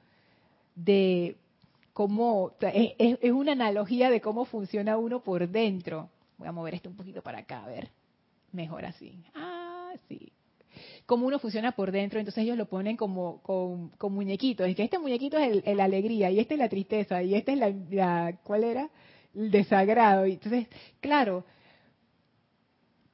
[0.76, 1.36] de
[1.92, 6.08] cómo, es, es una analogía de cómo funciona uno por dentro.
[6.38, 7.90] Voy a mover esto un poquito para acá, a ver,
[8.52, 9.24] mejor así.
[9.34, 10.30] Ah, sí
[11.06, 14.98] cómo uno funciona por dentro, entonces ellos lo ponen como con, muñequitos, y que este
[14.98, 17.58] muñequito es la alegría, y este es la tristeza, y este es
[17.90, 18.90] la, ¿cuál era?
[19.34, 20.24] El desagrado.
[20.24, 20.68] Entonces,
[21.00, 21.44] claro,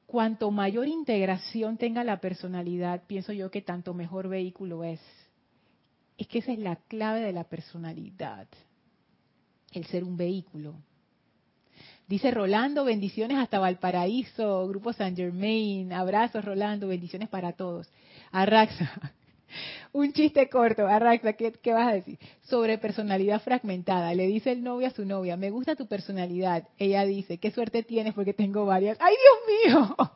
[0.05, 4.99] cuanto mayor integración tenga la personalidad, pienso yo que tanto mejor vehículo es.
[6.17, 8.47] Es que esa es la clave de la personalidad,
[9.71, 10.75] el ser un vehículo.
[12.11, 17.87] Dice Rolando, bendiciones hasta Valparaíso, Grupo San Germain, abrazos Rolando, bendiciones para todos.
[18.33, 18.91] Arraxa,
[19.93, 22.19] un chiste corto, Arraxa, ¿qué, ¿qué, vas a decir?
[22.41, 24.13] Sobre personalidad fragmentada.
[24.13, 26.67] Le dice el novio a su novia, me gusta tu personalidad.
[26.77, 28.97] Ella dice, qué suerte tienes porque tengo varias.
[28.99, 29.95] ¡Ay, Dios mío!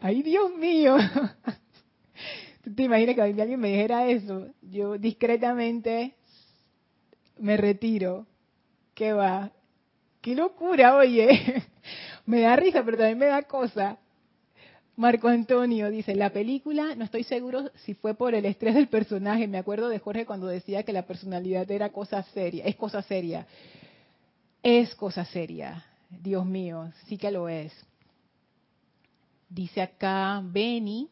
[0.00, 0.96] ¡Ay, Dios mío!
[2.64, 4.48] ¿Tú te imaginas que alguien me dijera eso?
[4.62, 6.16] Yo discretamente
[7.38, 8.26] me retiro
[8.94, 9.50] ¿Qué va?
[10.20, 11.64] ¡Qué locura, oye!
[12.26, 13.98] me da risa, pero también me da cosa.
[14.96, 19.48] Marco Antonio dice, la película, no estoy seguro si fue por el estrés del personaje,
[19.48, 23.46] me acuerdo de Jorge cuando decía que la personalidad era cosa seria, es cosa seria.
[24.62, 27.72] Es cosa seria, Dios mío, sí que lo es.
[29.48, 31.08] Dice acá Benny,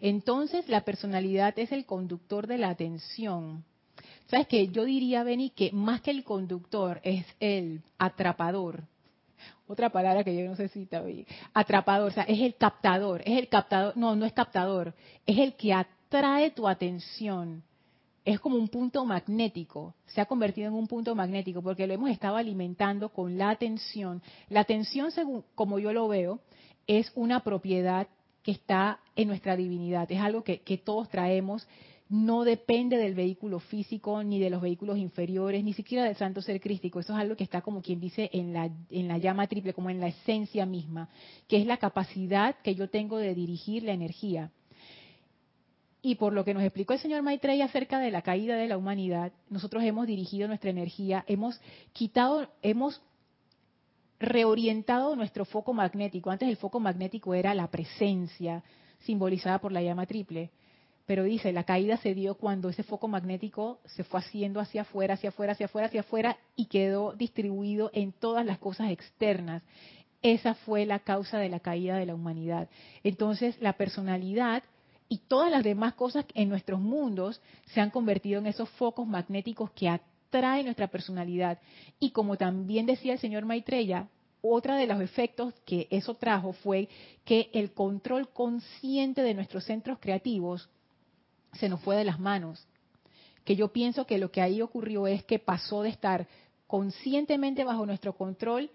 [0.00, 3.64] entonces la personalidad es el conductor de la atención.
[4.26, 4.68] ¿Sabes qué?
[4.68, 8.84] Yo diría, Benny, que más que el conductor es el atrapador.
[9.66, 11.26] Otra palabra que yo no sé si está bien.
[11.52, 14.94] Atrapador, o sea, es el captador, es el captador, no, no es captador,
[15.26, 17.62] es el que atrae tu atención.
[18.24, 22.10] Es como un punto magnético, se ha convertido en un punto magnético porque lo hemos
[22.10, 24.22] estado alimentando con la atención.
[24.48, 26.40] La atención, según como yo lo veo,
[26.86, 28.06] es una propiedad
[28.42, 31.66] que está en nuestra divinidad, es algo que, que todos traemos
[32.08, 36.60] no depende del vehículo físico, ni de los vehículos inferiores, ni siquiera del santo ser
[36.60, 37.00] crístico.
[37.00, 39.90] Eso es algo que está como quien dice en la, en la llama triple, como
[39.90, 41.08] en la esencia misma,
[41.48, 44.50] que es la capacidad que yo tengo de dirigir la energía.
[46.02, 48.76] Y por lo que nos explicó el señor Maitreya acerca de la caída de la
[48.76, 51.58] humanidad, nosotros hemos dirigido nuestra energía, hemos
[51.94, 53.00] quitado, hemos
[54.20, 56.30] reorientado nuestro foco magnético.
[56.30, 58.62] Antes el foco magnético era la presencia,
[59.00, 60.50] simbolizada por la llama triple
[61.06, 65.14] pero dice, la caída se dio cuando ese foco magnético se fue haciendo hacia afuera,
[65.14, 69.62] hacia afuera, hacia afuera, hacia afuera y quedó distribuido en todas las cosas externas.
[70.22, 72.70] Esa fue la causa de la caída de la humanidad.
[73.02, 74.62] Entonces, la personalidad
[75.06, 79.70] y todas las demás cosas en nuestros mundos se han convertido en esos focos magnéticos
[79.72, 81.58] que atraen nuestra personalidad.
[82.00, 84.08] Y como también decía el señor Maitreya,
[84.40, 86.88] otro de los efectos que eso trajo fue
[87.26, 90.70] que el control consciente de nuestros centros creativos
[91.54, 92.66] se nos fue de las manos.
[93.44, 96.26] Que yo pienso que lo que ahí ocurrió es que pasó de estar
[96.66, 98.70] conscientemente bajo nuestro control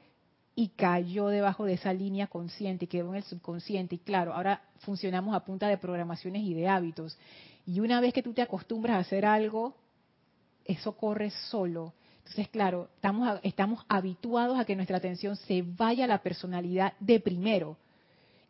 [0.55, 3.95] y cayó debajo de esa línea consciente y quedó en el subconsciente.
[3.95, 7.17] Y claro, ahora funcionamos a punta de programaciones y de hábitos.
[7.65, 9.75] Y una vez que tú te acostumbras a hacer algo,
[10.65, 11.93] eso corre solo.
[12.19, 17.19] Entonces, claro, estamos, estamos habituados a que nuestra atención se vaya a la personalidad de
[17.19, 17.77] primero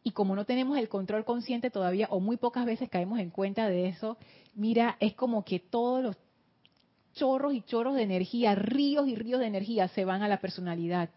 [0.04, 3.68] y como no tenemos el control consciente todavía, o muy pocas veces caemos en cuenta
[3.68, 4.18] de eso,
[4.56, 6.18] mira, es como que todos los
[7.14, 11.10] chorros y chorros de energía, ríos y ríos de energía se van a la personalidad.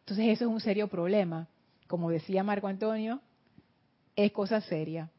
[0.00, 1.48] Entonces eso es un serio problema.
[1.86, 3.20] Como decía Marco Antonio,
[4.16, 5.10] es cosa seria.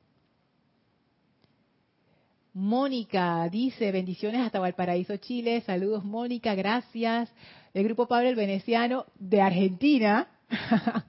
[2.54, 5.62] Mónica dice, bendiciones hasta Valparaíso, Chile.
[5.66, 7.34] Saludos, Mónica, gracias.
[7.74, 10.28] El grupo Pablo el Veneciano de Argentina.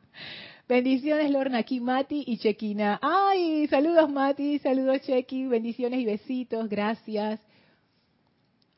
[0.74, 2.98] Bendiciones, Lorna, aquí Mati y Chequina.
[3.00, 7.38] Ay, saludos Mati, saludos Chequi, bendiciones y besitos, gracias.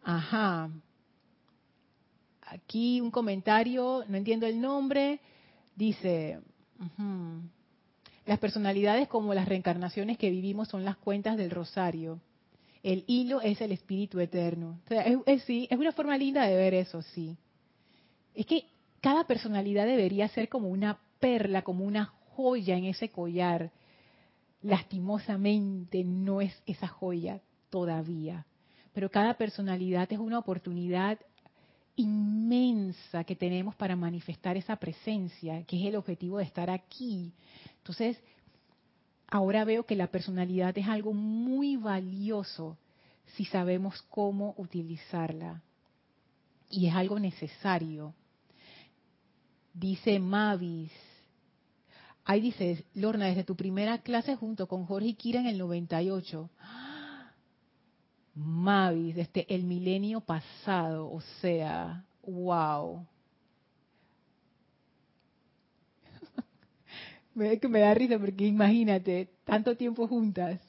[0.03, 0.69] Ajá.
[2.43, 5.21] Aquí un comentario, no entiendo el nombre,
[5.75, 6.41] dice,
[8.27, 12.21] las personalidades como las reencarnaciones que vivimos son las cuentas del rosario.
[12.83, 14.81] El hilo es el espíritu eterno.
[15.25, 17.39] es, sí, es una forma linda de ver eso, sí.
[18.35, 18.67] Es que
[19.01, 23.71] cada personalidad debería ser como una perla, como una joya en ese collar.
[24.63, 27.41] Lastimosamente no es esa joya
[27.71, 28.47] todavía.
[28.93, 31.19] Pero cada personalidad es una oportunidad
[31.97, 37.33] inmensa que tenemos para manifestar esa presencia, que es el objetivo de estar aquí.
[37.79, 38.19] Entonces,
[39.29, 42.77] ahora veo que la personalidad es algo muy valioso
[43.35, 45.63] si sabemos cómo utilizarla.
[46.71, 48.15] Y es algo necesario.
[49.73, 50.93] Dice Mavis,
[52.27, 56.51] ahí dice, Lorna, desde tu primera clase junto con Jorge y Kira en el 98.
[58.35, 63.07] Mavis, desde el milenio pasado, o sea, wow.
[67.35, 70.61] me, me da risa porque imagínate, tanto tiempo juntas.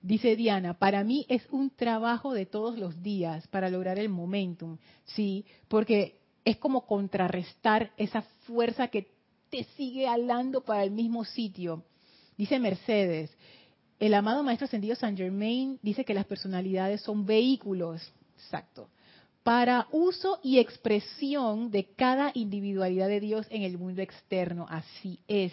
[0.00, 4.78] Dice Diana, para mí es un trabajo de todos los días para lograr el momentum.
[5.04, 9.13] Sí, porque es como contrarrestar esa fuerza que
[9.62, 11.84] sigue alando para el mismo sitio.
[12.36, 13.30] Dice Mercedes,
[14.00, 18.88] el amado Maestro Ascendido Saint Germain dice que las personalidades son vehículos, exacto,
[19.44, 24.66] para uso y expresión de cada individualidad de Dios en el mundo externo.
[24.68, 25.52] Así es,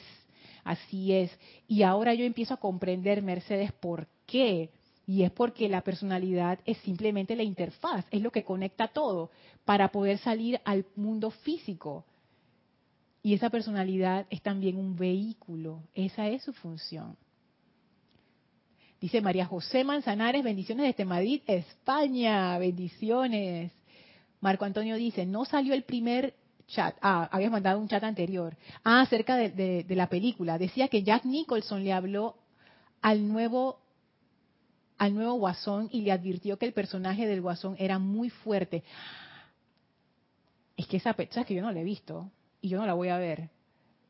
[0.63, 1.31] así es.
[1.67, 4.71] Y ahora yo empiezo a comprender, Mercedes, por qué.
[5.05, 9.29] Y es porque la personalidad es simplemente la interfaz, es lo que conecta todo
[9.65, 12.05] para poder salir al mundo físico.
[13.23, 17.15] Y esa personalidad es también un vehículo, esa es su función.
[18.99, 23.71] Dice María José Manzanares, bendiciones desde Madrid, España, bendiciones.
[24.39, 26.35] Marco Antonio dice, no salió el primer
[26.67, 26.95] chat.
[27.01, 28.55] Ah, habías mandado un chat anterior.
[28.83, 30.57] Ah, acerca de, de la película.
[30.57, 32.37] Decía que Jack Nicholson le habló
[33.01, 33.79] al nuevo
[34.97, 38.83] al nuevo Guasón y le advirtió que el personaje del Guasón era muy fuerte.
[40.77, 42.29] Es que esa fecha que yo no la he visto
[42.61, 43.49] y yo no la voy a ver.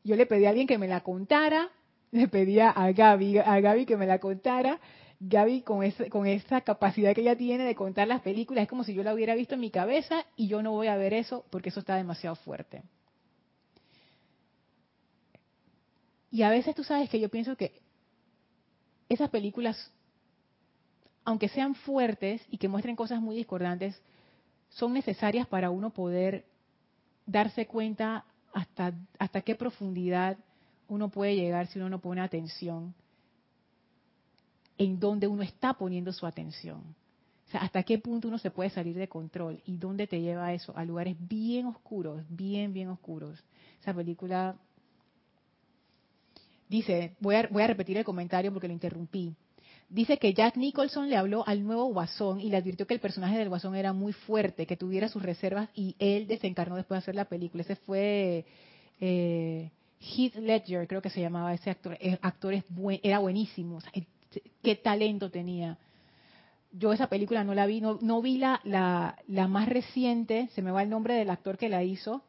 [0.04, 1.70] Yo le pedí a alguien que me la contara,
[2.10, 4.80] le pedía a Gaby, a Gaby que me la contara.
[5.20, 8.92] Gaby con, con esa capacidad que ella tiene de contar las películas es como si
[8.92, 11.68] yo la hubiera visto en mi cabeza y yo no voy a ver eso porque
[11.68, 12.82] eso está demasiado fuerte.
[16.30, 17.80] Y a veces tú sabes que yo pienso que
[19.08, 19.92] esas películas
[21.24, 24.00] aunque sean fuertes y que muestren cosas muy discordantes,
[24.70, 26.44] son necesarias para uno poder
[27.26, 30.36] darse cuenta hasta, hasta qué profundidad
[30.88, 32.94] uno puede llegar si uno no pone atención
[34.78, 36.80] en dónde uno está poniendo su atención.
[37.46, 40.52] O sea, hasta qué punto uno se puede salir de control y dónde te lleva
[40.52, 43.42] eso, a lugares bien oscuros, bien, bien oscuros.
[43.80, 44.56] Esa película
[46.68, 49.34] dice, voy a, voy a repetir el comentario porque lo interrumpí
[49.92, 53.38] dice que Jack Nicholson le habló al nuevo Guasón y le advirtió que el personaje
[53.38, 57.14] del Guasón era muy fuerte, que tuviera sus reservas y él desencarnó después de hacer
[57.14, 57.62] la película.
[57.62, 58.46] Ese fue
[59.00, 59.70] eh,
[60.00, 62.64] Heath Ledger, creo que se llamaba ese actor, el actor es
[63.02, 63.80] era buenísimo,
[64.62, 65.78] qué talento tenía.
[66.72, 70.82] Yo esa película no la vi, no, vi la, la, más reciente, se me va
[70.82, 72.22] el nombre del actor que la hizo,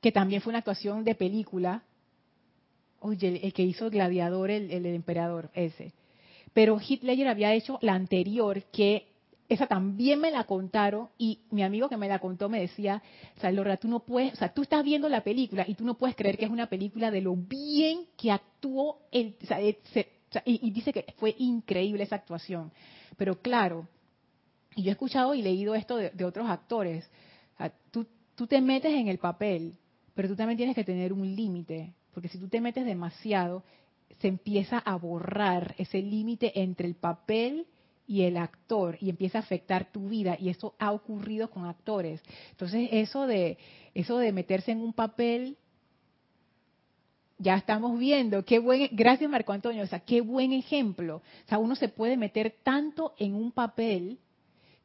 [0.00, 1.82] que también fue una actuación de película.
[3.00, 5.92] Oye, el, que hizo Gladiador, el, emperador, ese.
[6.52, 9.08] Pero Ledger había hecho la anterior, que
[9.48, 13.02] esa también me la contaron y mi amigo que me la contó me decía,
[13.42, 16.14] Laura, tú no puedes, o sea, tú estás viendo la película y tú no puedes
[16.14, 19.60] creer que es una película de lo bien que actuó el, o sea,
[20.44, 22.70] y, dice que fue increíble esa actuación.
[23.16, 23.88] Pero claro,
[24.76, 27.10] y yo he escuchado y leído esto de, otros actores,
[27.90, 29.74] tú te metes en el papel,
[30.14, 33.62] pero tú también tienes que tener un límite, porque si tú te metes demasiado,
[34.20, 37.66] se empieza a borrar ese límite entre el papel
[38.06, 42.20] y el actor y empieza a afectar tu vida y eso ha ocurrido con actores.
[42.50, 43.56] Entonces, eso de
[43.94, 45.56] eso de meterse en un papel
[47.38, 51.16] ya estamos viendo qué buen gracias Marco Antonio, o sea, qué buen ejemplo.
[51.16, 54.18] O sea, uno se puede meter tanto en un papel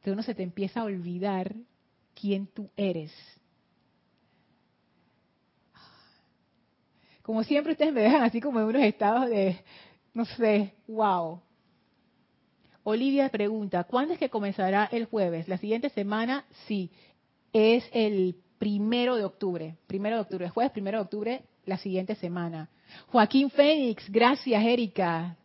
[0.02, 1.54] que uno se te empieza a olvidar
[2.14, 3.12] quién tú eres.
[7.26, 9.58] Como siempre ustedes me dejan así como en unos estados de
[10.14, 11.40] no sé, wow.
[12.84, 15.48] Olivia pregunta, ¿cuándo es que comenzará el jueves?
[15.48, 16.88] La siguiente semana, sí,
[17.52, 19.74] es el primero de octubre.
[19.88, 22.70] Primero de octubre, jueves primero de octubre, la siguiente semana.
[23.08, 25.36] Joaquín Fénix, gracias Erika.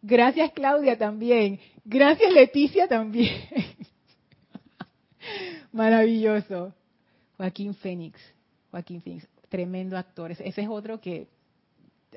[0.00, 1.60] Gracias Claudia también.
[1.84, 3.42] Gracias Leticia también.
[5.72, 6.72] Maravilloso.
[7.36, 8.18] Joaquín Fénix.
[8.70, 10.32] Joaquín Fénix, tremendo actor.
[10.32, 11.28] Ese es otro que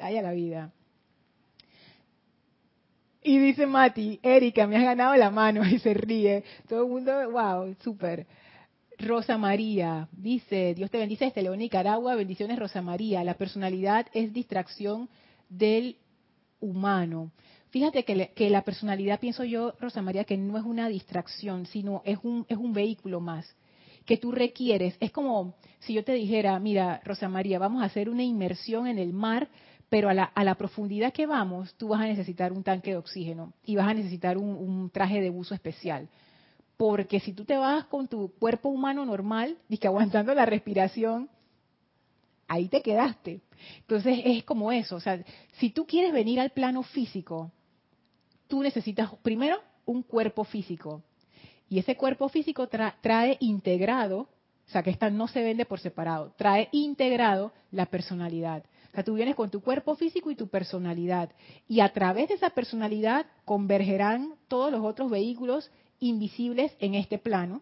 [0.01, 0.71] haya la vida.
[3.23, 6.43] Y dice Mati, Erika, me has ganado la mano y se ríe.
[6.67, 8.25] Todo el mundo, wow, súper.
[8.97, 13.23] Rosa María dice, Dios te bendice desde León, Nicaragua, bendiciones Rosa María.
[13.23, 15.09] La personalidad es distracción
[15.49, 15.97] del
[16.59, 17.32] humano.
[17.69, 22.01] Fíjate que, que, la personalidad, pienso yo, Rosa María, que no es una distracción, sino
[22.05, 23.55] es un, es un vehículo más
[24.05, 24.95] que tú requieres.
[24.99, 28.99] Es como si yo te dijera, mira, Rosa María, vamos a hacer una inmersión en
[28.99, 29.49] el mar
[29.91, 33.75] pero a la, profundidad que vamos, tú vas a necesitar un tanque de oxígeno y
[33.75, 36.07] vas a necesitar un, traje de buzo especial.
[36.77, 41.29] Porque si tú te vas con tu cuerpo humano normal, y que aguantando la respiración,
[42.47, 43.41] ahí te quedaste.
[43.79, 45.21] Entonces es como eso, o sea,
[45.59, 47.51] si tú quieres venir al plano físico,
[48.47, 51.03] tú necesitas primero un cuerpo físico.
[51.72, 56.34] Y ese cuerpo físico trae integrado, o sea, que esta no se vende por separado,
[56.36, 58.65] trae integrado la personalidad.
[58.89, 61.32] O sea, tú vienes con tu cuerpo físico y tu personalidad.
[61.69, 67.61] Y a través de esa personalidad convergerán todos los otros vehículos invisibles en este plano.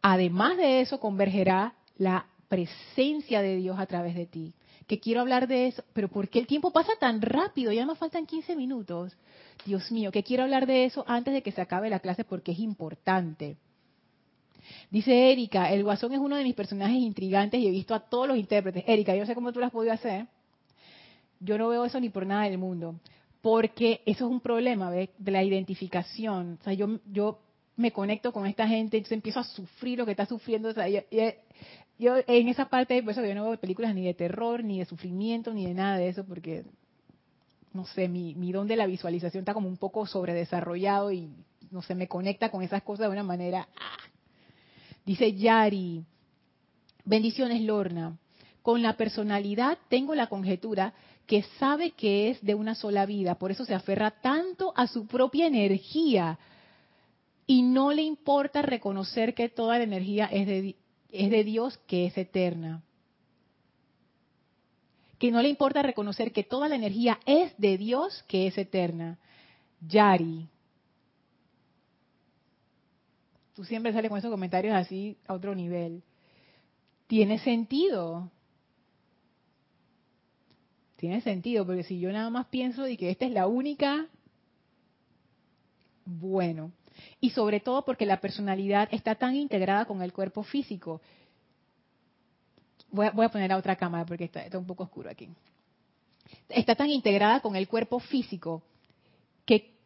[0.00, 4.54] Además de eso, convergerá la presencia de Dios a través de ti.
[4.86, 7.72] Que quiero hablar de eso, pero ¿por qué el tiempo pasa tan rápido?
[7.72, 9.16] Ya me faltan 15 minutos.
[9.64, 12.52] Dios mío, que quiero hablar de eso antes de que se acabe la clase porque
[12.52, 13.56] es importante.
[14.90, 18.28] Dice Erika, el guasón es uno de mis personajes intrigantes y he visto a todos
[18.28, 18.84] los intérpretes.
[18.86, 20.26] Erika, yo sé cómo tú lo has podido hacer.
[21.40, 22.94] Yo no veo eso ni por nada del mundo.
[23.42, 26.58] Porque eso es un problema de la identificación.
[26.60, 27.40] O sea, yo, yo
[27.76, 30.70] me conecto con esta gente, entonces empiezo a sufrir lo que está sufriendo.
[30.70, 30.86] O sea,
[31.98, 34.84] yo, en esa parte, por eso yo no veo películas ni de terror, ni de
[34.84, 36.64] sufrimiento, ni de nada de eso, porque,
[37.72, 41.30] no sé, mi, mi don de la visualización está como un poco sobredesarrollado y,
[41.70, 43.96] no sé, me conecta con esas cosas de una manera ¡ah!
[45.06, 46.04] Dice Yari,
[47.04, 48.18] bendiciones Lorna.
[48.62, 50.92] Con la personalidad tengo la conjetura
[51.26, 55.06] que sabe que es de una sola vida, por eso se aferra tanto a su
[55.06, 56.38] propia energía
[57.46, 60.76] y no le importa reconocer que toda la energía es de,
[61.10, 62.82] es de Dios, que es eterna.
[65.18, 69.18] Que no le importa reconocer que toda la energía es de Dios, que es eterna.
[69.80, 70.48] Yari,
[73.54, 76.02] tú siempre sales con esos comentarios así a otro nivel.
[77.06, 78.30] Tiene sentido.
[80.96, 84.06] Tiene sentido, porque si yo nada más pienso de que esta es la única,
[86.04, 86.72] bueno.
[87.20, 91.00] Y sobre todo porque la personalidad está tan integrada con el cuerpo físico.
[92.90, 95.28] Voy a, poner a otra cámara porque está, está un poco oscuro aquí.
[96.48, 98.62] Está tan integrada con el cuerpo físico
[99.44, 99.76] que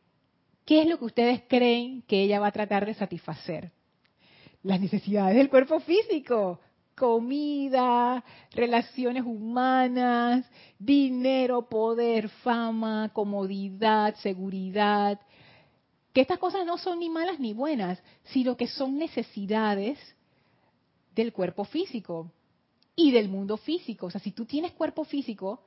[0.71, 3.73] ¿qué es lo que ustedes creen que ella va a tratar de satisfacer?
[4.63, 6.61] Las necesidades del cuerpo físico,
[6.95, 10.49] comida, relaciones humanas,
[10.79, 15.19] dinero, poder, fama, comodidad, seguridad.
[16.13, 19.99] Que estas cosas no son ni malas ni buenas, sino que son necesidades
[21.15, 22.31] del cuerpo físico.
[22.97, 24.07] y del mundo físico.
[24.07, 25.63] O sea, si tú tienes cuerpo físico,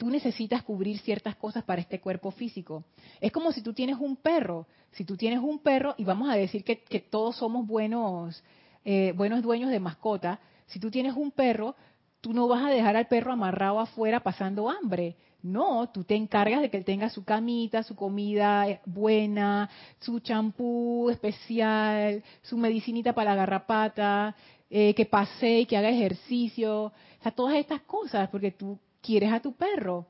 [0.00, 2.84] tú necesitas cubrir ciertas cosas para este cuerpo físico.
[3.20, 4.66] Es como si tú tienes un perro.
[4.92, 8.42] Si tú tienes un perro, y vamos a decir que, todos somos buenos,
[8.84, 11.76] eh, buenos dueños de mascota, si tú tienes un perro,
[12.20, 15.16] tú no vas a dejar al perro amarrado afuera pasando hambre.
[15.42, 20.20] No, tú te encargas de que él tenga su camita, su comida eh, buena, su
[20.20, 24.36] champú especial, su medicinita para la garrapata,
[24.68, 26.84] eh, que pase y que haga ejercicio.
[26.84, 26.92] O
[27.22, 30.06] sea, todas estas cosas, porque tú quieres a tu perro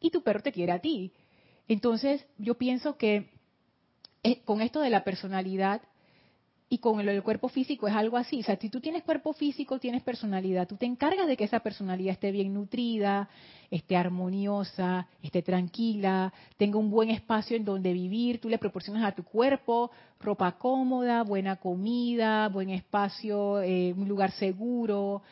[0.00, 1.12] y tu perro te quiere a ti.
[1.66, 3.30] Entonces, yo pienso que
[4.22, 5.82] eh, con esto de la personalidad
[6.70, 8.40] y con el, cuerpo físico es algo así.
[8.40, 11.60] O sea, si tú tienes cuerpo físico, tienes personalidad, tú te encargas de que esa
[11.60, 13.28] personalidad esté bien nutrida,
[13.70, 19.14] esté armoniosa, esté tranquila, tenga un buen espacio en donde vivir, tú le proporcionas a
[19.14, 19.90] tu cuerpo
[20.20, 25.22] ropa cómoda, buena comida, buen espacio, eh, un lugar seguro,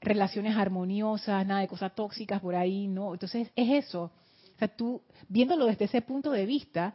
[0.00, 3.12] relaciones armoniosas, nada de cosas tóxicas por ahí, ¿no?
[3.12, 4.10] Entonces es eso.
[4.54, 6.94] O sea, tú, viéndolo desde ese punto de vista,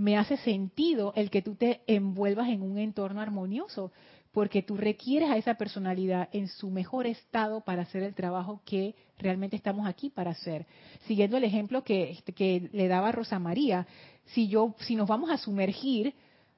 [0.00, 3.92] me hace sentido el que tú te envuelvas en un entorno armonioso,
[4.32, 8.94] porque tú requieres a esa personalidad en su mejor estado para hacer el trabajo que
[9.18, 10.66] realmente estamos aquí para hacer.
[11.06, 13.86] Siguiendo el ejemplo que, que le daba Rosa María,
[14.24, 16.14] si yo, si nos vamos a sumergir,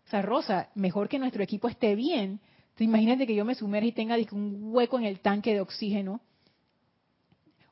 [0.07, 2.38] o sea, Rosa, mejor que nuestro equipo esté bien,
[2.78, 6.20] imagínate que yo me sumerja y tenga un hueco en el tanque de oxígeno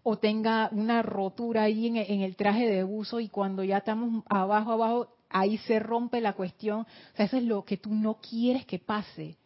[0.03, 4.73] o tenga una rotura ahí en el, traje de buzo y cuando ya estamos abajo,
[4.73, 6.81] abajo, ahí se rompe la cuestión.
[6.81, 9.37] O sea, eso es lo que tú no quieres que pase.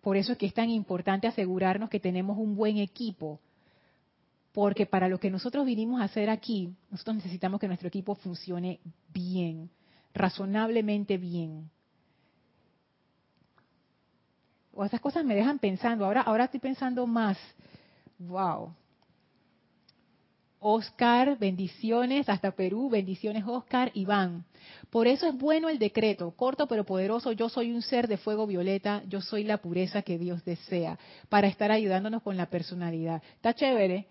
[0.00, 3.40] Por eso es que es tan importante asegurarnos que tenemos un buen equipo.
[4.52, 8.80] Porque para lo que nosotros vinimos a hacer aquí, nosotros necesitamos que nuestro equipo funcione
[9.12, 9.70] bien,
[10.12, 11.70] razonablemente bien
[14.74, 16.04] o esas cosas me dejan pensando.
[16.04, 17.38] Ahora, ahora estoy pensando más.
[18.18, 18.74] Wow.
[20.62, 24.44] Oscar, bendiciones, hasta Perú, bendiciones Oscar, Iván.
[24.90, 28.46] Por eso es bueno el decreto, corto pero poderoso, yo soy un ser de fuego
[28.46, 30.98] violeta, yo soy la pureza que Dios desea,
[31.28, 33.22] para estar ayudándonos con la personalidad.
[33.34, 34.06] Está chévere.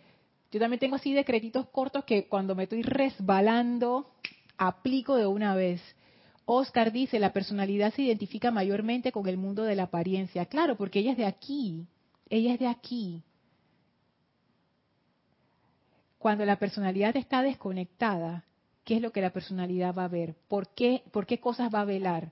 [0.51, 4.11] Yo también tengo así decretitos cortos que cuando me estoy resbalando,
[4.57, 5.81] aplico de una vez.
[6.43, 10.45] Oscar dice, la personalidad se identifica mayormente con el mundo de la apariencia.
[10.47, 11.85] Claro, porque ella es de aquí,
[12.29, 13.23] ella es de aquí.
[16.21, 18.45] Cuando la personalidad está desconectada,
[18.83, 20.35] ¿qué es lo que la personalidad va a ver?
[20.47, 22.31] ¿Por qué, por qué cosas va a velar?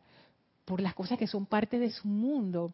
[0.63, 2.71] Por las cosas que son parte de su mundo.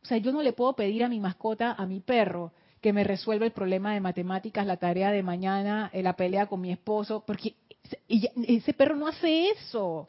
[0.00, 3.02] O sea, yo no le puedo pedir a mi mascota, a mi perro, que me
[3.02, 7.24] resuelva el problema de matemáticas, la tarea de mañana, eh, la pelea con mi esposo,
[7.26, 7.56] porque
[8.08, 10.08] ese perro no hace eso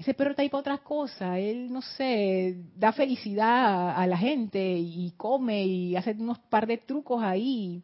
[0.00, 1.36] ese perro está ahí para otras cosas.
[1.36, 6.78] Él, no sé, da felicidad a, la gente y come y hace unos par de
[6.78, 7.82] trucos ahí.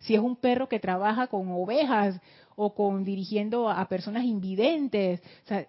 [0.00, 2.20] Si es un perro que trabaja con ovejas
[2.56, 5.66] o con dirigiendo a personas invidentes, o sea,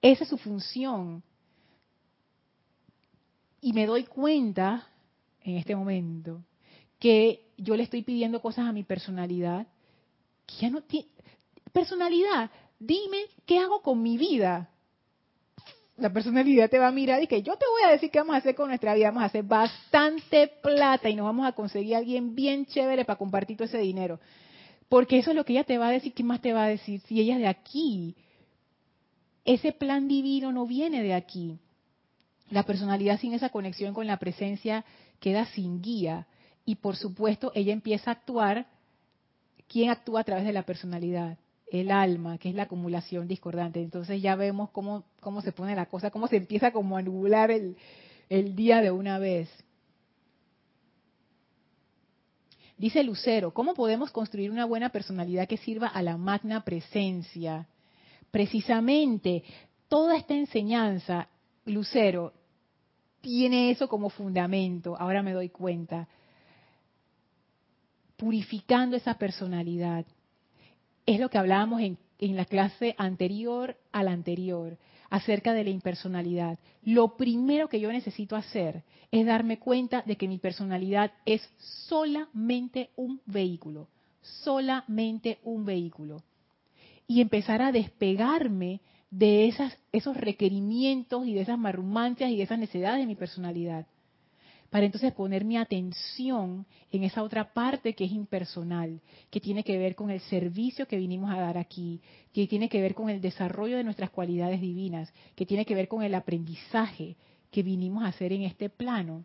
[0.00, 1.22] esa es su función.
[3.60, 4.86] Y me doy cuenta
[5.42, 6.42] en este momento
[6.98, 9.66] que yo le estoy pidiendo cosas a mi personalidad
[10.46, 11.08] que ya no tiene
[11.72, 12.50] personalidad.
[12.78, 14.70] Dime qué hago con mi vida
[15.96, 18.34] la personalidad te va a mirar y que yo te voy a decir qué vamos
[18.34, 19.08] a hacer con nuestra vida.
[19.08, 23.18] Vamos a hacer bastante plata y nos vamos a conseguir a alguien bien chévere para
[23.18, 24.20] compartir todo ese dinero.
[24.88, 26.12] Porque eso es lo que ella te va a decir.
[26.12, 27.00] ¿Qué más te va a decir?
[27.02, 28.14] Si ella es de aquí.
[29.44, 31.58] Ese plan divino no viene de aquí.
[32.50, 34.84] La personalidad sin esa conexión con la presencia
[35.18, 36.26] queda sin guía.
[36.66, 38.66] Y por supuesto, ella empieza a actuar.
[39.66, 41.38] ¿Quién actúa a través de la personalidad?
[41.70, 43.80] El alma, que es la acumulación discordante.
[43.80, 47.50] Entonces ya vemos cómo, cómo se pone la cosa, cómo se empieza como a nublar
[47.50, 47.76] el,
[48.28, 49.48] el día de una vez.
[52.78, 57.66] Dice Lucero, ¿cómo podemos construir una buena personalidad que sirva a la magna presencia?
[58.30, 59.44] Precisamente,
[59.88, 61.28] toda esta enseñanza,
[61.64, 62.34] Lucero,
[63.22, 66.06] tiene eso como fundamento, ahora me doy cuenta,
[68.16, 70.04] purificando esa personalidad,
[71.06, 74.76] es lo que hablábamos en, la clase anterior a la anterior,
[75.08, 76.58] acerca de la impersonalidad.
[76.82, 78.82] Lo primero que yo necesito hacer
[79.12, 81.48] es darme cuenta de que mi personalidad es
[81.86, 83.88] solamente un vehículo,
[84.20, 86.22] solamente un vehículo.
[87.06, 88.80] Y empezar a despegarme
[89.10, 89.52] de
[89.92, 93.86] esos requerimientos y de esas marrumancias y de esas necesidades de mi personalidad
[94.70, 99.00] para entonces poner mi atención en esa otra parte que es impersonal,
[99.30, 102.00] que tiene que ver con el servicio que vinimos a dar aquí,
[102.32, 105.88] que tiene que ver con el desarrollo de nuestras cualidades divinas, que tiene que ver
[105.88, 107.16] con el aprendizaje,
[107.50, 109.24] que vinimos a hacer en este plano?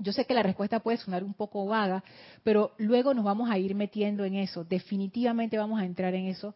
[0.00, 2.04] Yo sé que la respuesta puede sonar un poco vaga,
[2.44, 4.64] pero luego nos vamos a ir metiendo en eso.
[4.64, 6.54] Definitivamente vamos a entrar en eso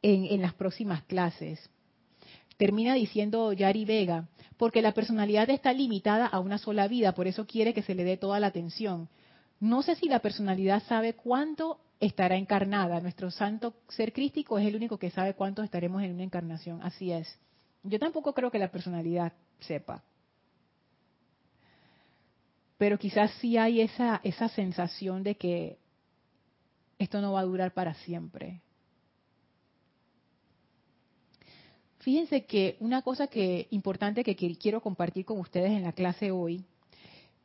[0.00, 1.68] en, en las próximas clases.
[2.56, 7.46] Termina diciendo Yari Vega, porque la personalidad está limitada a una sola vida, por eso
[7.46, 9.08] quiere que se le dé toda la atención.
[9.60, 13.00] No sé si la personalidad sabe cuánto estará encarnada.
[13.00, 16.82] Nuestro santo ser crístico es el único que sabe cuánto estaremos en una encarnación.
[16.82, 17.38] Así es.
[17.82, 20.02] Yo tampoco creo que la personalidad sepa.
[22.78, 25.78] Pero quizás sí hay esa, esa sensación de que
[26.98, 28.60] esto no va a durar para siempre.
[32.06, 36.64] Fíjense que una cosa que importante que quiero compartir con ustedes en la clase hoy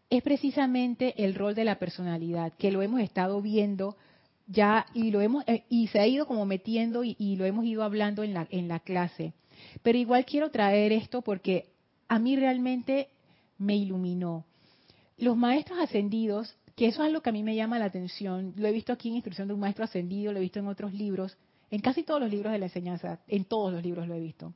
[0.07, 3.97] es precisamente el rol de la personalidad, que lo hemos estado viendo
[4.45, 7.65] ya y lo hemos eh, y se ha ido como metiendo y, y, lo hemos
[7.65, 9.33] ido hablando en la en la clase.
[9.81, 11.65] Pero igual quiero traer esto porque
[12.07, 13.07] a mí realmente
[13.57, 14.45] me iluminó.
[15.17, 18.67] Los maestros ascendidos, que eso es lo que a mí me llama la atención, lo
[18.67, 21.35] he visto aquí en Instrucción de un Maestro Ascendido, lo he visto en otros libros,
[21.71, 24.53] en casi todos los libros de la enseñanza, en todos los libros lo he visto,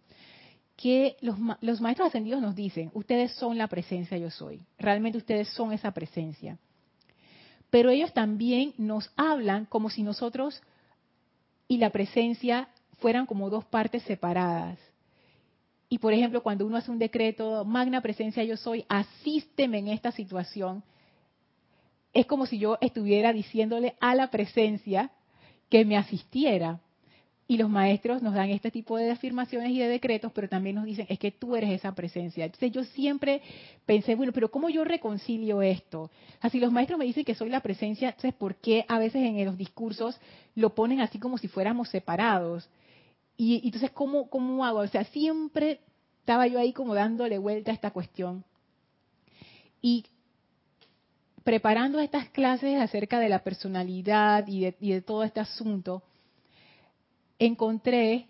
[0.75, 1.39] que los,
[1.79, 6.59] maestros ascendidos nos dicen, ustedes son la presencia yo soy, realmente ustedes son esa presencia.
[7.69, 10.61] Pero ellos también nos hablan como si nosotros
[11.67, 12.67] y la presencia
[12.99, 14.77] fueran como dos partes separadas.
[15.87, 20.11] Y por ejemplo, cuando uno hace un decreto, magna presencia yo soy, asísteme en esta
[20.11, 20.83] situación,
[22.13, 25.11] es como si yo estuviera diciéndole a la presencia
[25.69, 26.79] que me asistiera.
[27.47, 30.85] Y los maestros nos dan este tipo de afirmaciones y de decretos, pero también nos
[30.85, 32.45] dicen, es que tú eres esa presencia.
[32.45, 33.41] Entonces yo siempre
[33.85, 36.09] pensé, bueno, pero ¿cómo yo reconcilio esto?
[36.41, 39.45] Así los maestros me dicen que soy la presencia, entonces ¿por qué a veces en
[39.45, 40.19] los discursos
[40.55, 42.67] lo ponen así como si fuéramos separados?
[43.37, 44.79] Y, y entonces, ¿cómo, ¿cómo hago?
[44.79, 45.81] O sea, siempre
[46.21, 48.43] estaba yo ahí como dándole vuelta a esta cuestión.
[49.81, 50.05] Y
[51.43, 56.01] preparando estas clases acerca de la personalidad y de, y de todo este asunto,
[57.39, 58.27] encontré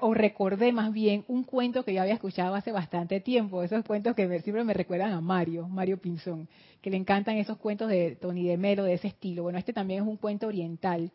[0.00, 4.14] o recordé más bien un cuento que yo había escuchado hace bastante tiempo, esos cuentos
[4.14, 6.48] que siempre me recuerdan a Mario, Mario Pinzón,
[6.80, 9.42] que le encantan esos cuentos de Tony de Melo de ese estilo.
[9.42, 11.10] Bueno, este también es un cuento oriental,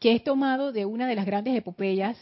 [0.00, 2.16] que es tomado de una de las grandes epopeyas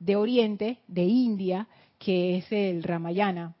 [0.00, 1.68] de Oriente, de India,
[1.98, 3.54] que es el Ramayana.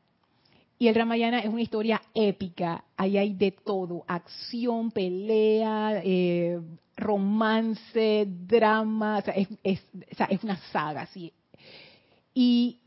[0.78, 6.60] Y el Ramayana es una historia épica, ahí hay de todo, acción, pelea, eh,
[6.96, 11.32] romance, drama, o sea, es, una saga, sí.
[12.32, 12.78] Y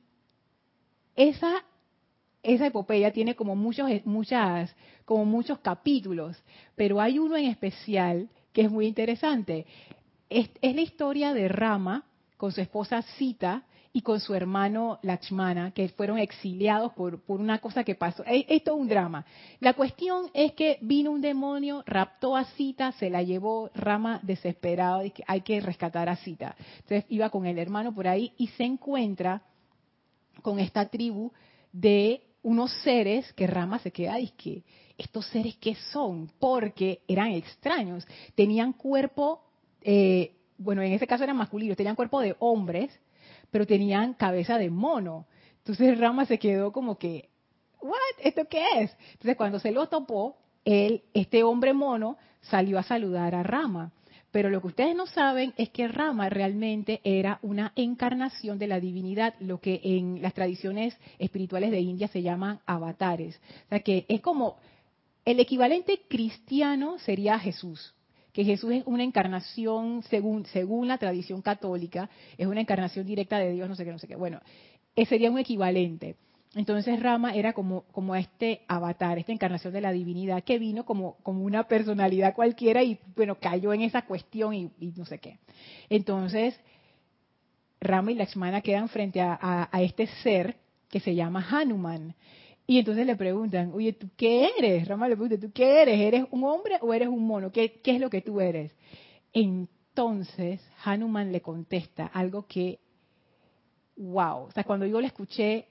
[1.17, 1.65] esa,
[2.43, 4.73] epopeya tiene como muchos, muchas,
[5.03, 6.41] como muchos capítulos,
[6.77, 9.65] pero hay uno en especial que es muy interesante.
[10.29, 12.05] Es, es la historia de Rama
[12.37, 13.63] con su esposa Sita,
[13.93, 18.23] y con su hermano Lakshmana, que fueron exiliados por, por una cosa que pasó.
[18.25, 19.25] Esto es un drama.
[19.59, 25.03] La cuestión es que vino un demonio, raptó a Sita, se la llevó Rama desesperado,
[25.03, 26.55] y que hay que rescatar a Sita.
[26.77, 29.41] Entonces iba con el hermano por ahí y se encuentra
[30.41, 31.31] con esta tribu
[31.71, 34.63] de unos seres que Rama se queda y que
[34.97, 39.43] estos seres qué son, porque eran extraños, tenían cuerpo,
[39.81, 42.91] eh, bueno, en ese caso eran masculinos, tenían cuerpo de hombres,
[43.52, 45.28] pero tenían cabeza de mono.
[45.58, 47.30] Entonces Rama se quedó como que,
[47.82, 47.97] ¿what?
[48.24, 48.97] ¿Esto qué es?
[49.14, 53.91] Entonces cuando se lo topó, él, este hombre mono salió a saludar a Rama.
[54.32, 58.80] Pero lo que ustedes no saben es que Rama realmente era una encarnación de la
[58.80, 63.41] divinidad, lo que en las tradiciones espirituales de India se llaman avatares.
[63.66, 64.56] O sea que es como
[65.26, 67.93] el equivalente cristiano sería Jesús
[68.34, 73.51] que Jesús es una encarnación, según, según la tradición católica, es una encarnación directa de
[73.51, 74.15] Dios, no sé qué, no sé qué.
[74.15, 74.39] Bueno,
[74.95, 76.15] ese sería un equivalente.
[76.53, 81.15] Entonces Rama era como, como este avatar, esta encarnación de la divinidad que vino como,
[81.23, 85.39] como una personalidad cualquiera y bueno, cayó en esa cuestión y, no sé qué.
[85.89, 86.59] Entonces,
[87.79, 90.57] Rama y Lakshmana quedan frente a este ser
[90.89, 92.13] que se llama Hanuman.
[92.68, 94.88] Y entonces le preguntan, oye, ¿tú qué eres?
[94.88, 95.99] Rama le pregunta, ¿tú qué eres?
[95.99, 97.51] ¿Eres un hombre o eres un mono?
[97.51, 98.72] ¿Qué, es lo que tú eres?
[99.34, 102.80] Entonces Hanuman le contesta algo que,
[103.97, 105.68] wow, o sea, cuando yo le escuché,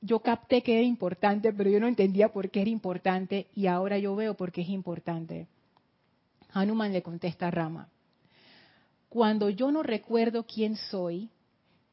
[0.00, 3.98] yo capté que era importante, pero yo no entendía por qué era importante y ahora
[3.98, 5.48] yo veo por qué es importante.
[6.52, 7.88] Hanuman le contesta a Rama,
[9.08, 11.30] cuando yo no recuerdo quién soy,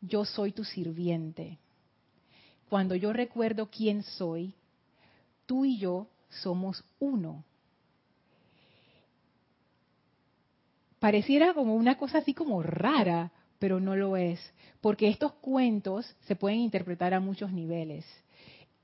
[0.01, 1.59] yo soy tu sirviente
[2.73, 4.51] cuando yo recuerdo quién soy,
[5.45, 6.07] tú y yo
[6.41, 7.43] somos uno.
[10.97, 14.39] Pareciera como una cosa así como rara, pero no lo es,
[14.81, 18.07] porque estos cuentos se pueden interpretar a muchos niveles.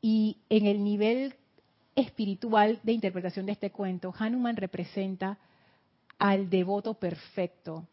[0.03, 1.33] Y en el nivel
[1.95, 5.39] espiritual de interpretación de este cuento, Hanuman representa
[6.19, 7.87] al devoto perfecto,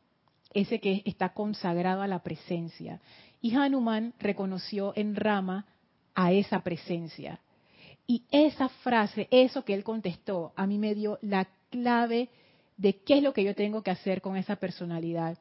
[0.52, 3.00] ese que está consagrado a la presencia.
[3.40, 5.64] Y Hanuman reconoció en Rama
[6.16, 7.38] a esa presencia.
[8.08, 12.30] Y esa frase, eso que él contestó, a mí me dio la clave
[12.76, 15.38] de qué es lo que yo tengo que hacer con esa personalidad.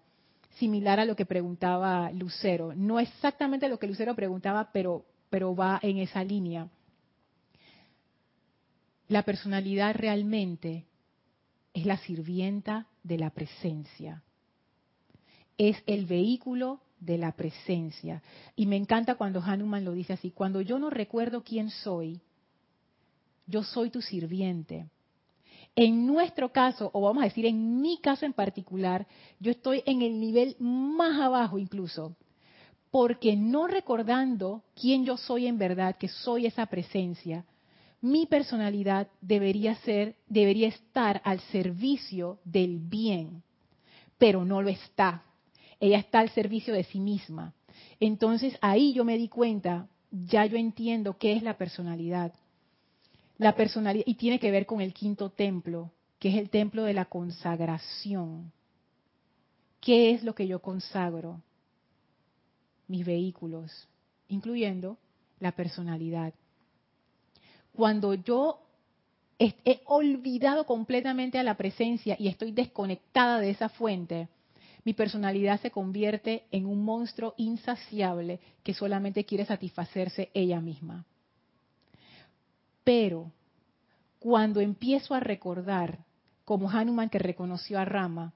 [0.58, 2.74] Similar a lo que preguntaba Lucero.
[2.76, 6.68] No exactamente lo que Lucero preguntaba, pero, pero va en esa línea.
[9.08, 10.86] La personalidad realmente
[11.74, 14.24] es la sirvienta de la presencia.
[15.58, 18.22] Es el vehículo de la presencia.
[18.56, 22.22] Y me encanta cuando Hanuman lo dice así, cuando yo no recuerdo quién soy,
[23.48, 24.88] yo soy tu sirviente.
[25.76, 29.06] En nuestro caso, o vamos a decir en mi caso en particular,
[29.40, 32.16] yo estoy en el nivel más abajo incluso,
[32.92, 37.46] porque no recordando quién yo soy en verdad, que soy esa presencia,
[38.00, 43.44] mi personalidad debería ser, debería estar al servicio del bien,
[44.18, 45.24] pero no lo está.
[45.80, 47.54] Ella está al servicio de sí misma.
[48.00, 52.34] Entonces ahí yo me di cuenta, ya yo entiendo qué es la personalidad.
[53.38, 56.94] La personalidad, y tiene que ver con el quinto templo, que es el templo de
[56.94, 58.52] la consagración.
[59.82, 61.42] ¿Qué es lo que yo consagro?
[62.88, 63.88] Mis vehículos,
[64.30, 64.98] incluyendo
[65.40, 66.34] la personalidad.
[67.74, 68.62] Cuando yo
[69.38, 74.30] he olvidado completamente a la presencia y estoy desconectada de esa fuente,
[74.86, 81.06] mi personalidad se convierte en un monstruo insaciable que solamente quiere satisfacerse ella misma.
[82.84, 83.32] Pero
[84.20, 86.06] cuando empiezo a recordar,
[86.46, 88.34] como Hanuman que reconoció a Rama,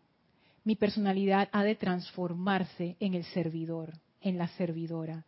[0.64, 5.26] mi personalidad ha de transformarse en el servidor, en la servidora.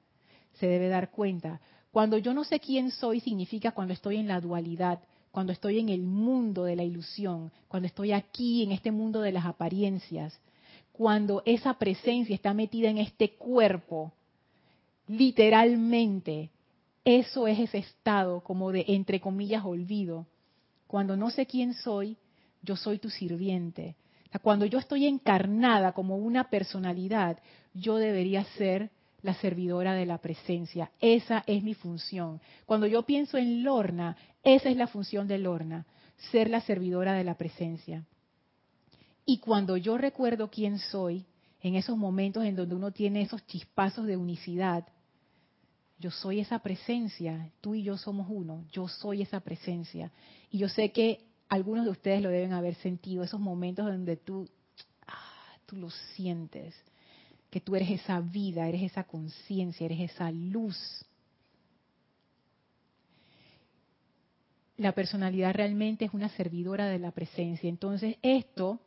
[0.53, 1.61] Se debe dar cuenta.
[1.91, 4.99] Cuando yo no sé quién soy, significa cuando estoy en la dualidad,
[5.32, 9.32] cuando estoy en el mundo de la ilusión, cuando estoy aquí en este mundo de
[9.32, 10.39] las apariencias,
[11.02, 14.14] cuando esa presencia está metida en este cuerpo,
[15.08, 16.52] literalmente,
[17.04, 20.28] eso es ese estado como de, entre comillas, olvido.
[20.86, 22.18] Cuando no sé quién soy,
[22.62, 23.95] yo soy tu sirviente.
[24.43, 27.39] Cuando yo estoy encarnada como una personalidad,
[27.74, 28.91] yo debería ser
[29.24, 30.91] la servidora de la presencia.
[30.99, 32.39] Esa es mi función.
[32.68, 35.88] Cuando yo pienso en Lorna, esa es la función de Lorna,
[36.32, 38.06] ser la servidora de la presencia.
[39.26, 41.26] Y cuando yo recuerdo quién soy,
[41.61, 44.88] en esos momentos en donde uno tiene esos chispazos de unicidad,
[45.99, 50.11] yo soy esa presencia, tú y yo somos uno, yo soy esa presencia.
[50.49, 54.49] Y yo sé que algunos de ustedes lo deben haber sentido, esos momentos donde tú,
[55.05, 56.74] ah, tú lo sientes,
[57.51, 61.05] que tú eres esa vida, eres esa conciencia, eres esa luz.
[64.78, 67.69] La personalidad realmente es una servidora de la presencia.
[67.69, 68.80] Entonces esto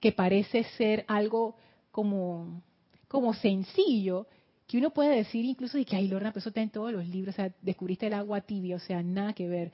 [0.00, 1.56] que parece ser algo
[1.90, 2.62] como,
[3.08, 4.26] como sencillo,
[4.66, 7.06] que uno puede decir incluso de que, ay, Lorna, pero eso está en todos los
[7.08, 9.72] libros, o sea, descubriste el agua tibia, o sea, nada que ver.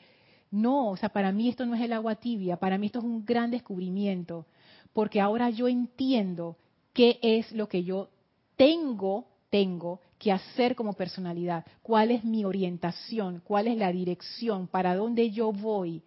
[0.51, 3.05] No, o sea, para mí esto no es el agua tibia, para mí esto es
[3.05, 4.47] un gran descubrimiento,
[4.93, 6.59] porque ahora yo entiendo
[6.93, 8.11] qué es lo que yo
[8.57, 14.95] tengo, tengo que hacer como personalidad, cuál es mi orientación, cuál es la dirección, para
[14.95, 16.03] dónde yo voy,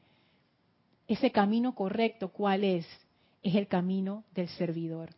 [1.07, 2.85] ese camino correcto, cuál es
[3.45, 5.11] es el camino del servidor.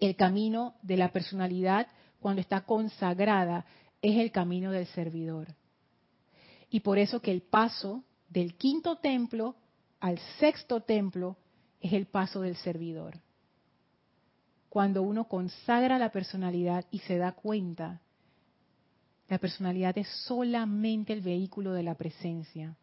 [0.00, 1.86] El camino de la personalidad,
[2.18, 3.64] cuando está consagrada,
[4.02, 5.54] es el camino del servidor.
[6.70, 9.54] Y por eso que el paso del quinto templo
[10.00, 11.36] al sexto templo
[11.80, 13.20] es el paso del servidor.
[14.68, 18.00] Cuando uno consagra la personalidad y se da cuenta,
[19.28, 22.76] la personalidad es solamente el vehículo de la presencia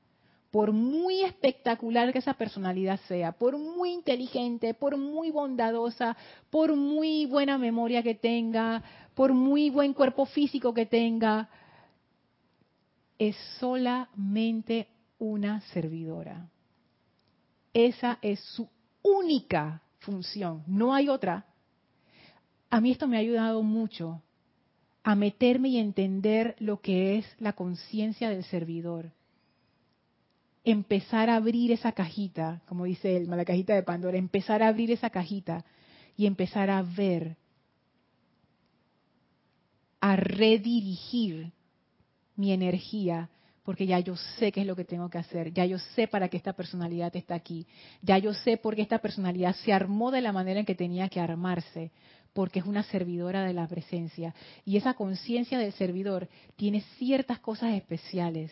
[0.52, 6.18] por muy espectacular que esa personalidad sea, por muy inteligente, por muy bondadosa,
[6.50, 8.84] por muy buena memoria que tenga,
[9.16, 11.50] por muy buen cuerpo físico que tenga,
[13.18, 14.88] es solamente
[15.20, 16.50] una servidora.
[17.74, 18.68] Esa es su
[19.04, 21.46] única función, no hay otra.
[22.70, 24.22] A mí esto me ha ayudado mucho
[25.04, 29.14] a meterme y entender lo que es la conciencia del servidor
[30.64, 34.92] empezar a abrir esa cajita, como dice él, la cajita de Pandora, empezar a abrir
[34.92, 35.66] esa cajita
[36.16, 37.38] y empezar a ver,
[40.00, 41.52] a redirigir
[42.36, 43.30] mi energía,
[43.64, 46.28] porque ya yo sé qué es lo que tengo que hacer, ya yo sé para
[46.28, 47.66] qué esta personalidad está aquí,
[48.02, 51.10] ya yo sé por qué esta personalidad se armó de la manera en que tenía
[51.10, 51.92] que armarse,
[52.34, 54.34] porque es una servidora de la presencia.
[54.64, 58.52] Y esa conciencia del servidor tiene ciertas cosas especiales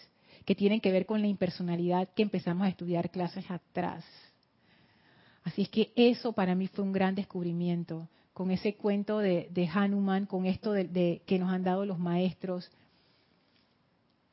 [0.50, 4.04] que tienen que ver con la impersonalidad que empezamos a estudiar clases atrás.
[5.44, 10.26] Así es que eso para mí fue un gran descubrimiento, con ese cuento de, Hanuman,
[10.26, 12.68] con esto de, que nos han dado los maestros,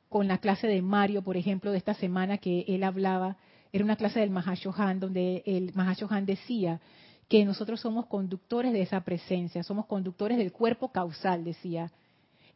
[0.09, 3.37] con la clase de Mario, por ejemplo, de esta semana que él hablaba,
[3.71, 6.81] era una clase del Mahashohan, donde el Mahashohan decía
[7.29, 11.93] que nosotros somos conductores de esa presencia, somos conductores del cuerpo causal, decía.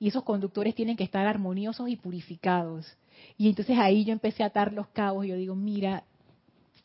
[0.00, 2.96] Y esos conductores tienen que estar armoniosos y purificados.
[3.36, 6.02] Y entonces ahí yo empecé a atar los cabos y yo digo, mira,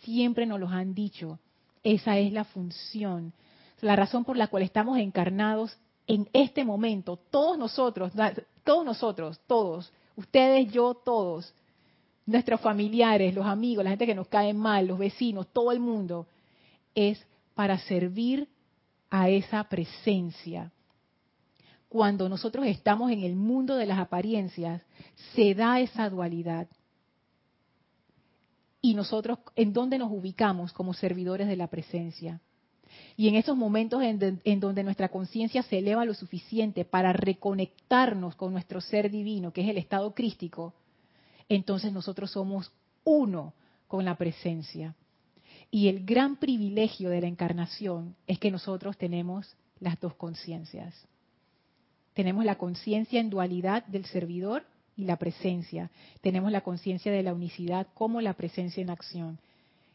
[0.01, 1.39] siempre nos los han dicho,
[1.83, 3.33] esa es la función,
[3.81, 8.11] la razón por la cual estamos encarnados en este momento, todos nosotros,
[8.63, 11.53] todos nosotros, todos, ustedes, yo, todos,
[12.25, 16.27] nuestros familiares, los amigos, la gente que nos cae mal, los vecinos, todo el mundo,
[16.93, 18.47] es para servir
[19.09, 20.71] a esa presencia.
[21.95, 24.81] Cuando nosotros estamos en el mundo de las apariencias,
[25.33, 26.67] se da esa dualidad.
[28.81, 32.41] Y nosotros, ¿en dónde nos ubicamos como servidores de la presencia?
[33.15, 38.51] Y en esos momentos en, donde nuestra conciencia se eleva lo suficiente para reconectarnos con
[38.51, 40.73] nuestro ser divino, que es el estado crístico,
[41.47, 42.73] entonces nosotros somos
[43.05, 43.53] uno
[43.87, 44.95] con la presencia.
[45.71, 51.07] Y el gran privilegio de la encarnación es que nosotros tenemos las dos conciencias.
[52.15, 54.63] Tenemos la conciencia en dualidad del servidor
[54.97, 55.91] y la presencia.
[56.21, 59.37] Tenemos la conciencia de la unicidad como la presencia en acción.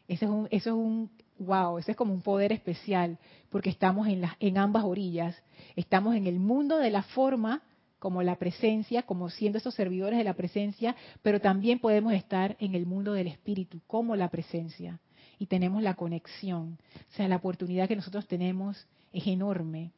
[0.06, 3.18] Eso es un, eso es un wow, eso es como un poder especial,
[3.48, 5.34] porque estamos en, en ambas orillas.
[5.74, 7.62] Estamos en el mundo de la forma,
[7.98, 12.74] como la presencia, como siendo esos servidores de la presencia, pero también podemos estar en
[12.74, 15.00] el mundo del espíritu, como la presencia
[15.40, 16.78] y tenemos la conexión.
[17.10, 19.90] O sea, la oportunidad que nosotros tenemos es enorme.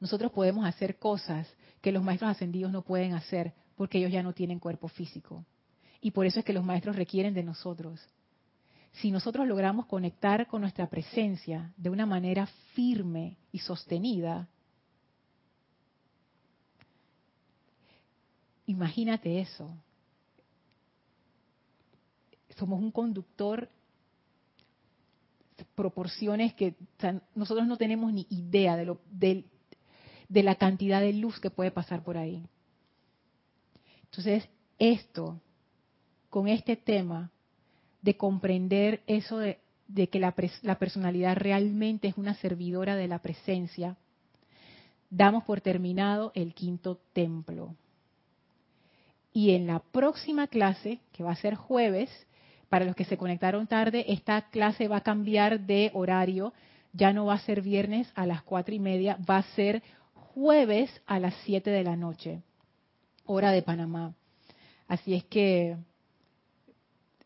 [0.00, 1.48] Nosotros podemos hacer cosas
[1.80, 5.44] que los maestros ascendidos no pueden hacer porque ellos ya no tienen cuerpo físico.
[6.00, 8.00] Y por eso es que los maestros requieren de nosotros.
[8.92, 14.48] Si nosotros logramos conectar con nuestra presencia de una manera firme y sostenida,
[18.66, 19.76] imagínate eso.
[22.56, 23.68] Somos un conductor
[25.74, 26.74] proporciones que
[27.34, 29.44] nosotros no tenemos ni idea de, lo, de,
[30.28, 32.44] de la cantidad de luz que puede pasar por ahí.
[34.04, 34.48] Entonces,
[34.78, 35.40] esto,
[36.30, 37.30] con este tema
[38.02, 39.58] de comprender eso de,
[40.08, 40.34] que la,
[40.78, 43.96] personalidad realmente es una servidora de la presencia,
[45.10, 47.74] damos por terminado el quinto templo.
[49.32, 52.10] Y en la próxima clase, que va a ser jueves,
[52.68, 56.52] para los que se conectaron tarde, esta clase va a cambiar de horario.
[56.92, 59.82] Ya no va a ser viernes a las cuatro y media, va a ser
[60.38, 62.42] jueves a las siete de la noche,
[63.24, 64.14] hora de Panamá.
[64.86, 65.76] Así es que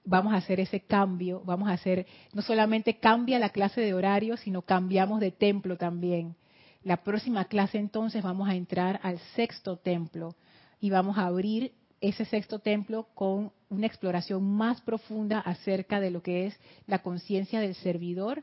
[0.02, 4.38] vamos a hacer ese cambio, vamos a hacer, no solamente cambia la clase de horario,
[4.38, 6.36] sino cambiamos de templo también.
[6.84, 10.34] La próxima clase entonces vamos a entrar al sexto templo
[10.80, 16.22] y vamos a abrir ese sexto templo con una exploración más profunda acerca de lo
[16.22, 18.42] que es la conciencia del servidor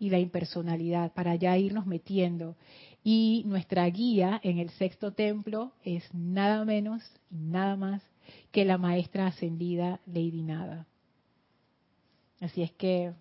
[0.00, 2.56] y la impersonalidad, para ya irnos metiendo.
[3.04, 8.02] Y nuestra guía en el sexto templo es nada menos y nada más
[8.50, 10.86] que la maestra ascendida Lady Nada.
[12.40, 13.12] Así es que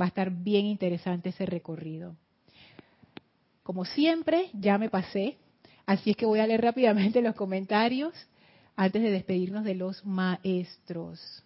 [0.00, 2.16] va a estar bien interesante ese recorrido.
[3.62, 5.36] Como siempre, ya me pasé,
[5.84, 8.14] así es que voy a leer rápidamente los comentarios
[8.74, 11.44] antes de despedirnos de los maestros.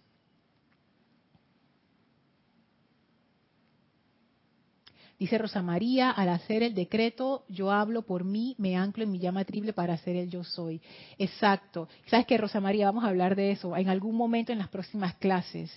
[5.19, 9.19] Dice Rosa María, al hacer el decreto, yo hablo por mí, me anclo en mi
[9.19, 10.81] llama triple para hacer el yo soy.
[11.17, 11.87] Exacto.
[12.07, 12.87] ¿Sabes qué, Rosa María?
[12.87, 15.71] Vamos a hablar de eso en algún momento en las próximas clases.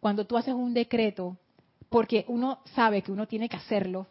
[0.00, 1.36] Cuando tú haces un decreto,
[1.88, 4.06] porque uno sabe que uno tiene que hacerlo,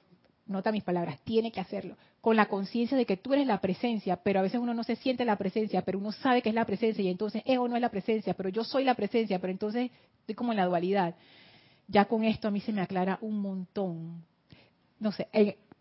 [0.45, 4.17] nota mis palabras, tiene que hacerlo, con la conciencia de que tú eres la presencia,
[4.17, 6.65] pero a veces uno no se siente la presencia, pero uno sabe que es la
[6.65, 9.91] presencia y entonces ego no es la presencia, pero yo soy la presencia, pero entonces
[10.21, 11.15] estoy como en la dualidad.
[11.87, 14.23] Ya con esto a mí se me aclara un montón.
[14.99, 15.27] No sé,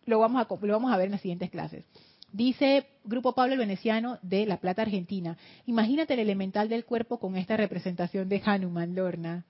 [0.06, 1.84] lo, vamos a, lo vamos a ver en las siguientes clases.
[2.32, 5.38] Dice Grupo Pablo el Veneciano de La Plata, Argentina.
[5.66, 9.44] Imagínate el elemental del cuerpo con esta representación de Hanuman, Lorna.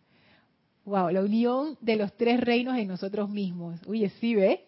[0.85, 3.81] Wow, la unión de los tres reinos en nosotros mismos.
[3.87, 4.67] Oye, sí, ¿ve?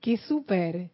[0.00, 0.90] ¡Qué súper!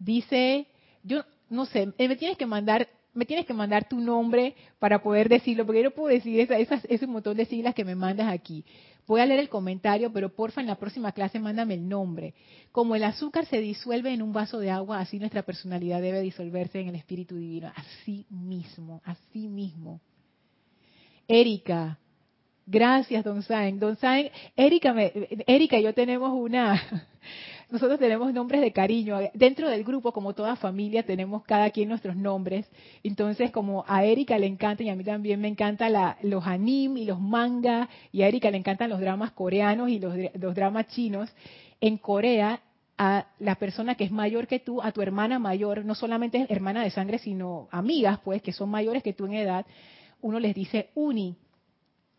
[0.00, 0.66] Dice,
[1.04, 5.02] yo no sé, eh, me tienes que mandar me tienes que mandar tu nombre para
[5.02, 7.96] poder decirlo, porque yo no puedo decir esa, esas, ese montón de siglas que me
[7.96, 8.64] mandas aquí.
[9.08, 12.34] Voy a leer el comentario, pero porfa en la próxima clase mándame el nombre.
[12.72, 16.78] Como el azúcar se disuelve en un vaso de agua, así nuestra personalidad debe disolverse
[16.78, 17.72] en el Espíritu Divino.
[17.74, 20.02] Así mismo, así mismo.
[21.26, 21.98] Erika,
[22.66, 23.80] gracias, Don Sain.
[23.80, 24.94] Don Sain, Erika,
[25.46, 27.08] Erika y yo tenemos una,
[27.70, 29.18] nosotros tenemos nombres de cariño.
[29.34, 32.66] Dentro del grupo, como toda familia, tenemos cada quien nuestros nombres.
[33.02, 35.92] Entonces, como a Erika le encanta y a mí también me encantan
[36.22, 40.14] los anime y los manga, y a Erika le encantan los dramas coreanos y los,
[40.34, 41.30] los dramas chinos,
[41.80, 42.60] en Corea
[42.96, 46.50] a la persona que es mayor que tú, a tu hermana mayor, no solamente es
[46.50, 49.66] hermana de sangre, sino amigas, pues, que son mayores que tú en edad,
[50.20, 51.36] uno les dice uni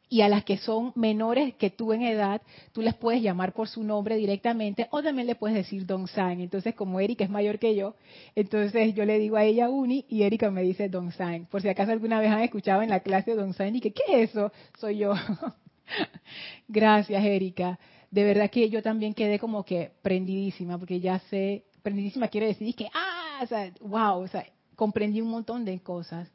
[0.09, 2.41] y a las que son menores que tú en edad,
[2.71, 6.41] tú les puedes llamar por su nombre directamente o también le puedes decir Don San.
[6.41, 7.95] Entonces, como Erika es mayor que yo,
[8.35, 11.45] entonces yo le digo a ella Uni y Erika me dice Don San.
[11.45, 14.03] Por si acaso alguna vez han escuchado en la clase Don San y que, ¿qué
[14.07, 14.51] es eso?
[14.79, 15.13] Soy yo.
[16.67, 17.79] Gracias, Erika.
[18.09, 22.73] De verdad que yo también quedé como que prendidísima, porque ya sé, prendidísima quiere decir
[22.75, 24.43] que, ah, o sea, wow, o sea,
[24.75, 26.27] comprendí un montón de cosas.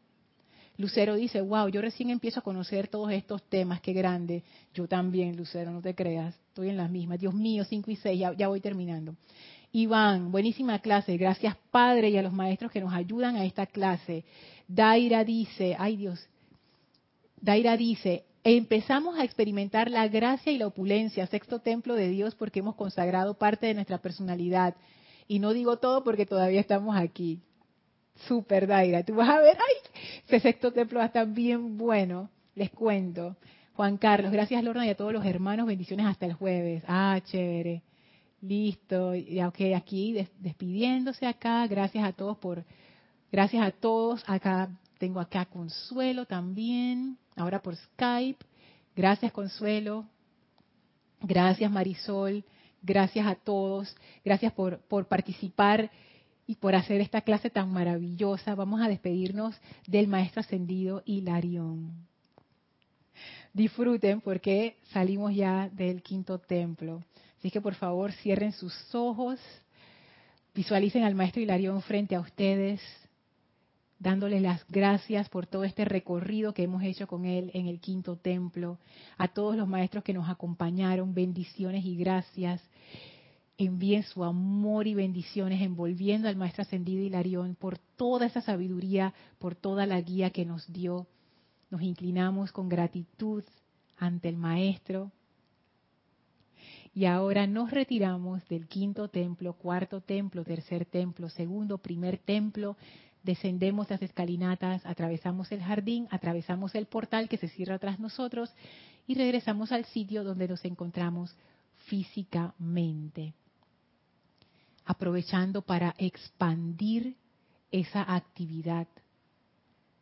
[0.76, 4.42] Lucero dice, wow, yo recién empiezo a conocer todos estos temas, qué grande.
[4.74, 7.20] Yo también, Lucero, no te creas, estoy en las mismas.
[7.20, 9.14] Dios mío, 5 y 6, ya, voy terminando.
[9.72, 14.24] Iván, buenísima clase, gracias Padre y a los maestros que nos ayudan a esta clase.
[14.68, 16.28] Daira dice, ay Dios,
[17.40, 22.60] Daira dice, empezamos a experimentar la gracia y la opulencia, sexto templo de Dios, porque
[22.60, 24.76] hemos consagrado parte de nuestra personalidad.
[25.28, 27.40] Y no digo todo porque todavía estamos aquí.
[28.26, 29.02] Super Daira.
[29.02, 29.90] Tú vas a ver, ay,
[30.26, 32.30] ese sexto templo va a bien bueno.
[32.54, 33.36] Les cuento.
[33.74, 36.84] Juan Carlos, gracias Lorna y a todos los hermanos, bendiciones hasta el jueves.
[36.86, 37.82] Ah, chévere.
[38.40, 39.14] Listo.
[39.14, 41.66] Ya, ok, aquí despidiéndose acá.
[41.66, 42.64] Gracias a todos por,
[43.32, 44.22] gracias a todos.
[44.28, 48.44] Acá tengo acá Consuelo también, ahora por Skype.
[48.94, 50.06] Gracias Consuelo.
[51.20, 52.44] Gracias Marisol.
[52.80, 53.96] Gracias a todos.
[54.24, 55.90] Gracias por, por participar
[56.46, 58.54] y por hacer esta clase tan maravillosa.
[58.54, 59.54] Vamos a despedirnos
[59.86, 61.92] del maestro ascendido Hilarión.
[63.52, 67.02] Disfruten porque salimos ya del quinto templo.
[67.38, 69.38] Así que por favor cierren sus ojos,
[70.54, 72.80] visualicen al maestro Hilarión frente a ustedes,
[73.98, 78.16] dándoles las gracias por todo este recorrido que hemos hecho con él en el quinto
[78.16, 78.78] templo,
[79.18, 82.60] a todos los maestros que nos acompañaron, bendiciones y gracias
[83.58, 89.54] envíen su amor y bendiciones envolviendo al Maestro Ascendido Hilarión por toda esa sabiduría, por
[89.54, 91.06] toda la guía que nos dio.
[91.70, 93.44] Nos inclinamos con gratitud
[93.96, 95.12] ante el Maestro.
[96.92, 102.76] Y ahora nos retiramos del quinto templo, cuarto templo, tercer templo, segundo, primer templo.
[103.22, 108.52] Descendemos las escalinatas, atravesamos el jardín, atravesamos el portal que se cierra tras nosotros
[109.06, 111.34] y regresamos al sitio donde nos encontramos
[111.86, 113.34] físicamente
[114.84, 117.16] aprovechando para expandir
[117.70, 118.86] esa actividad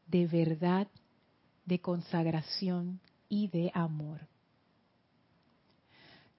[0.07, 0.89] de verdad,
[1.65, 4.21] de consagración y de amor.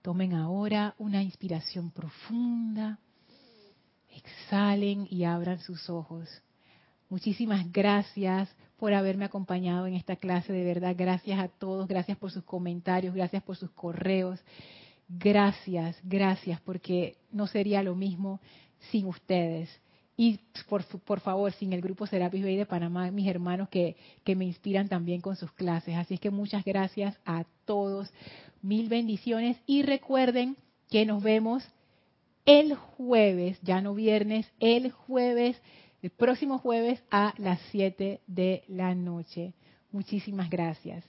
[0.02, 3.00] Tomen ahora una inspiración profunda,
[4.10, 6.30] exhalen y abran sus ojos.
[7.10, 12.32] Muchísimas gracias por haberme acompañado en esta clase, de verdad, gracias a todos, gracias por
[12.32, 14.39] sus comentarios, gracias por sus correos.
[15.08, 18.39] Gracias, gracias, porque no sería lo mismo
[18.91, 19.70] sin ustedes.
[20.16, 20.39] Y
[20.70, 24.88] por, favor, sin el grupo Serapis Bay de Panamá, mis hermanos que, que me inspiran
[24.88, 25.95] también con sus clases.
[25.95, 28.12] Así es que muchas gracias a todos.
[28.62, 29.58] Mil bendiciones.
[29.66, 30.56] Y recuerden
[30.89, 31.64] que nos vemos
[32.45, 35.60] el jueves, ya no viernes, el jueves,
[36.01, 39.54] el próximo jueves a las 7 de la noche.
[39.91, 41.03] Muchísimas gracias.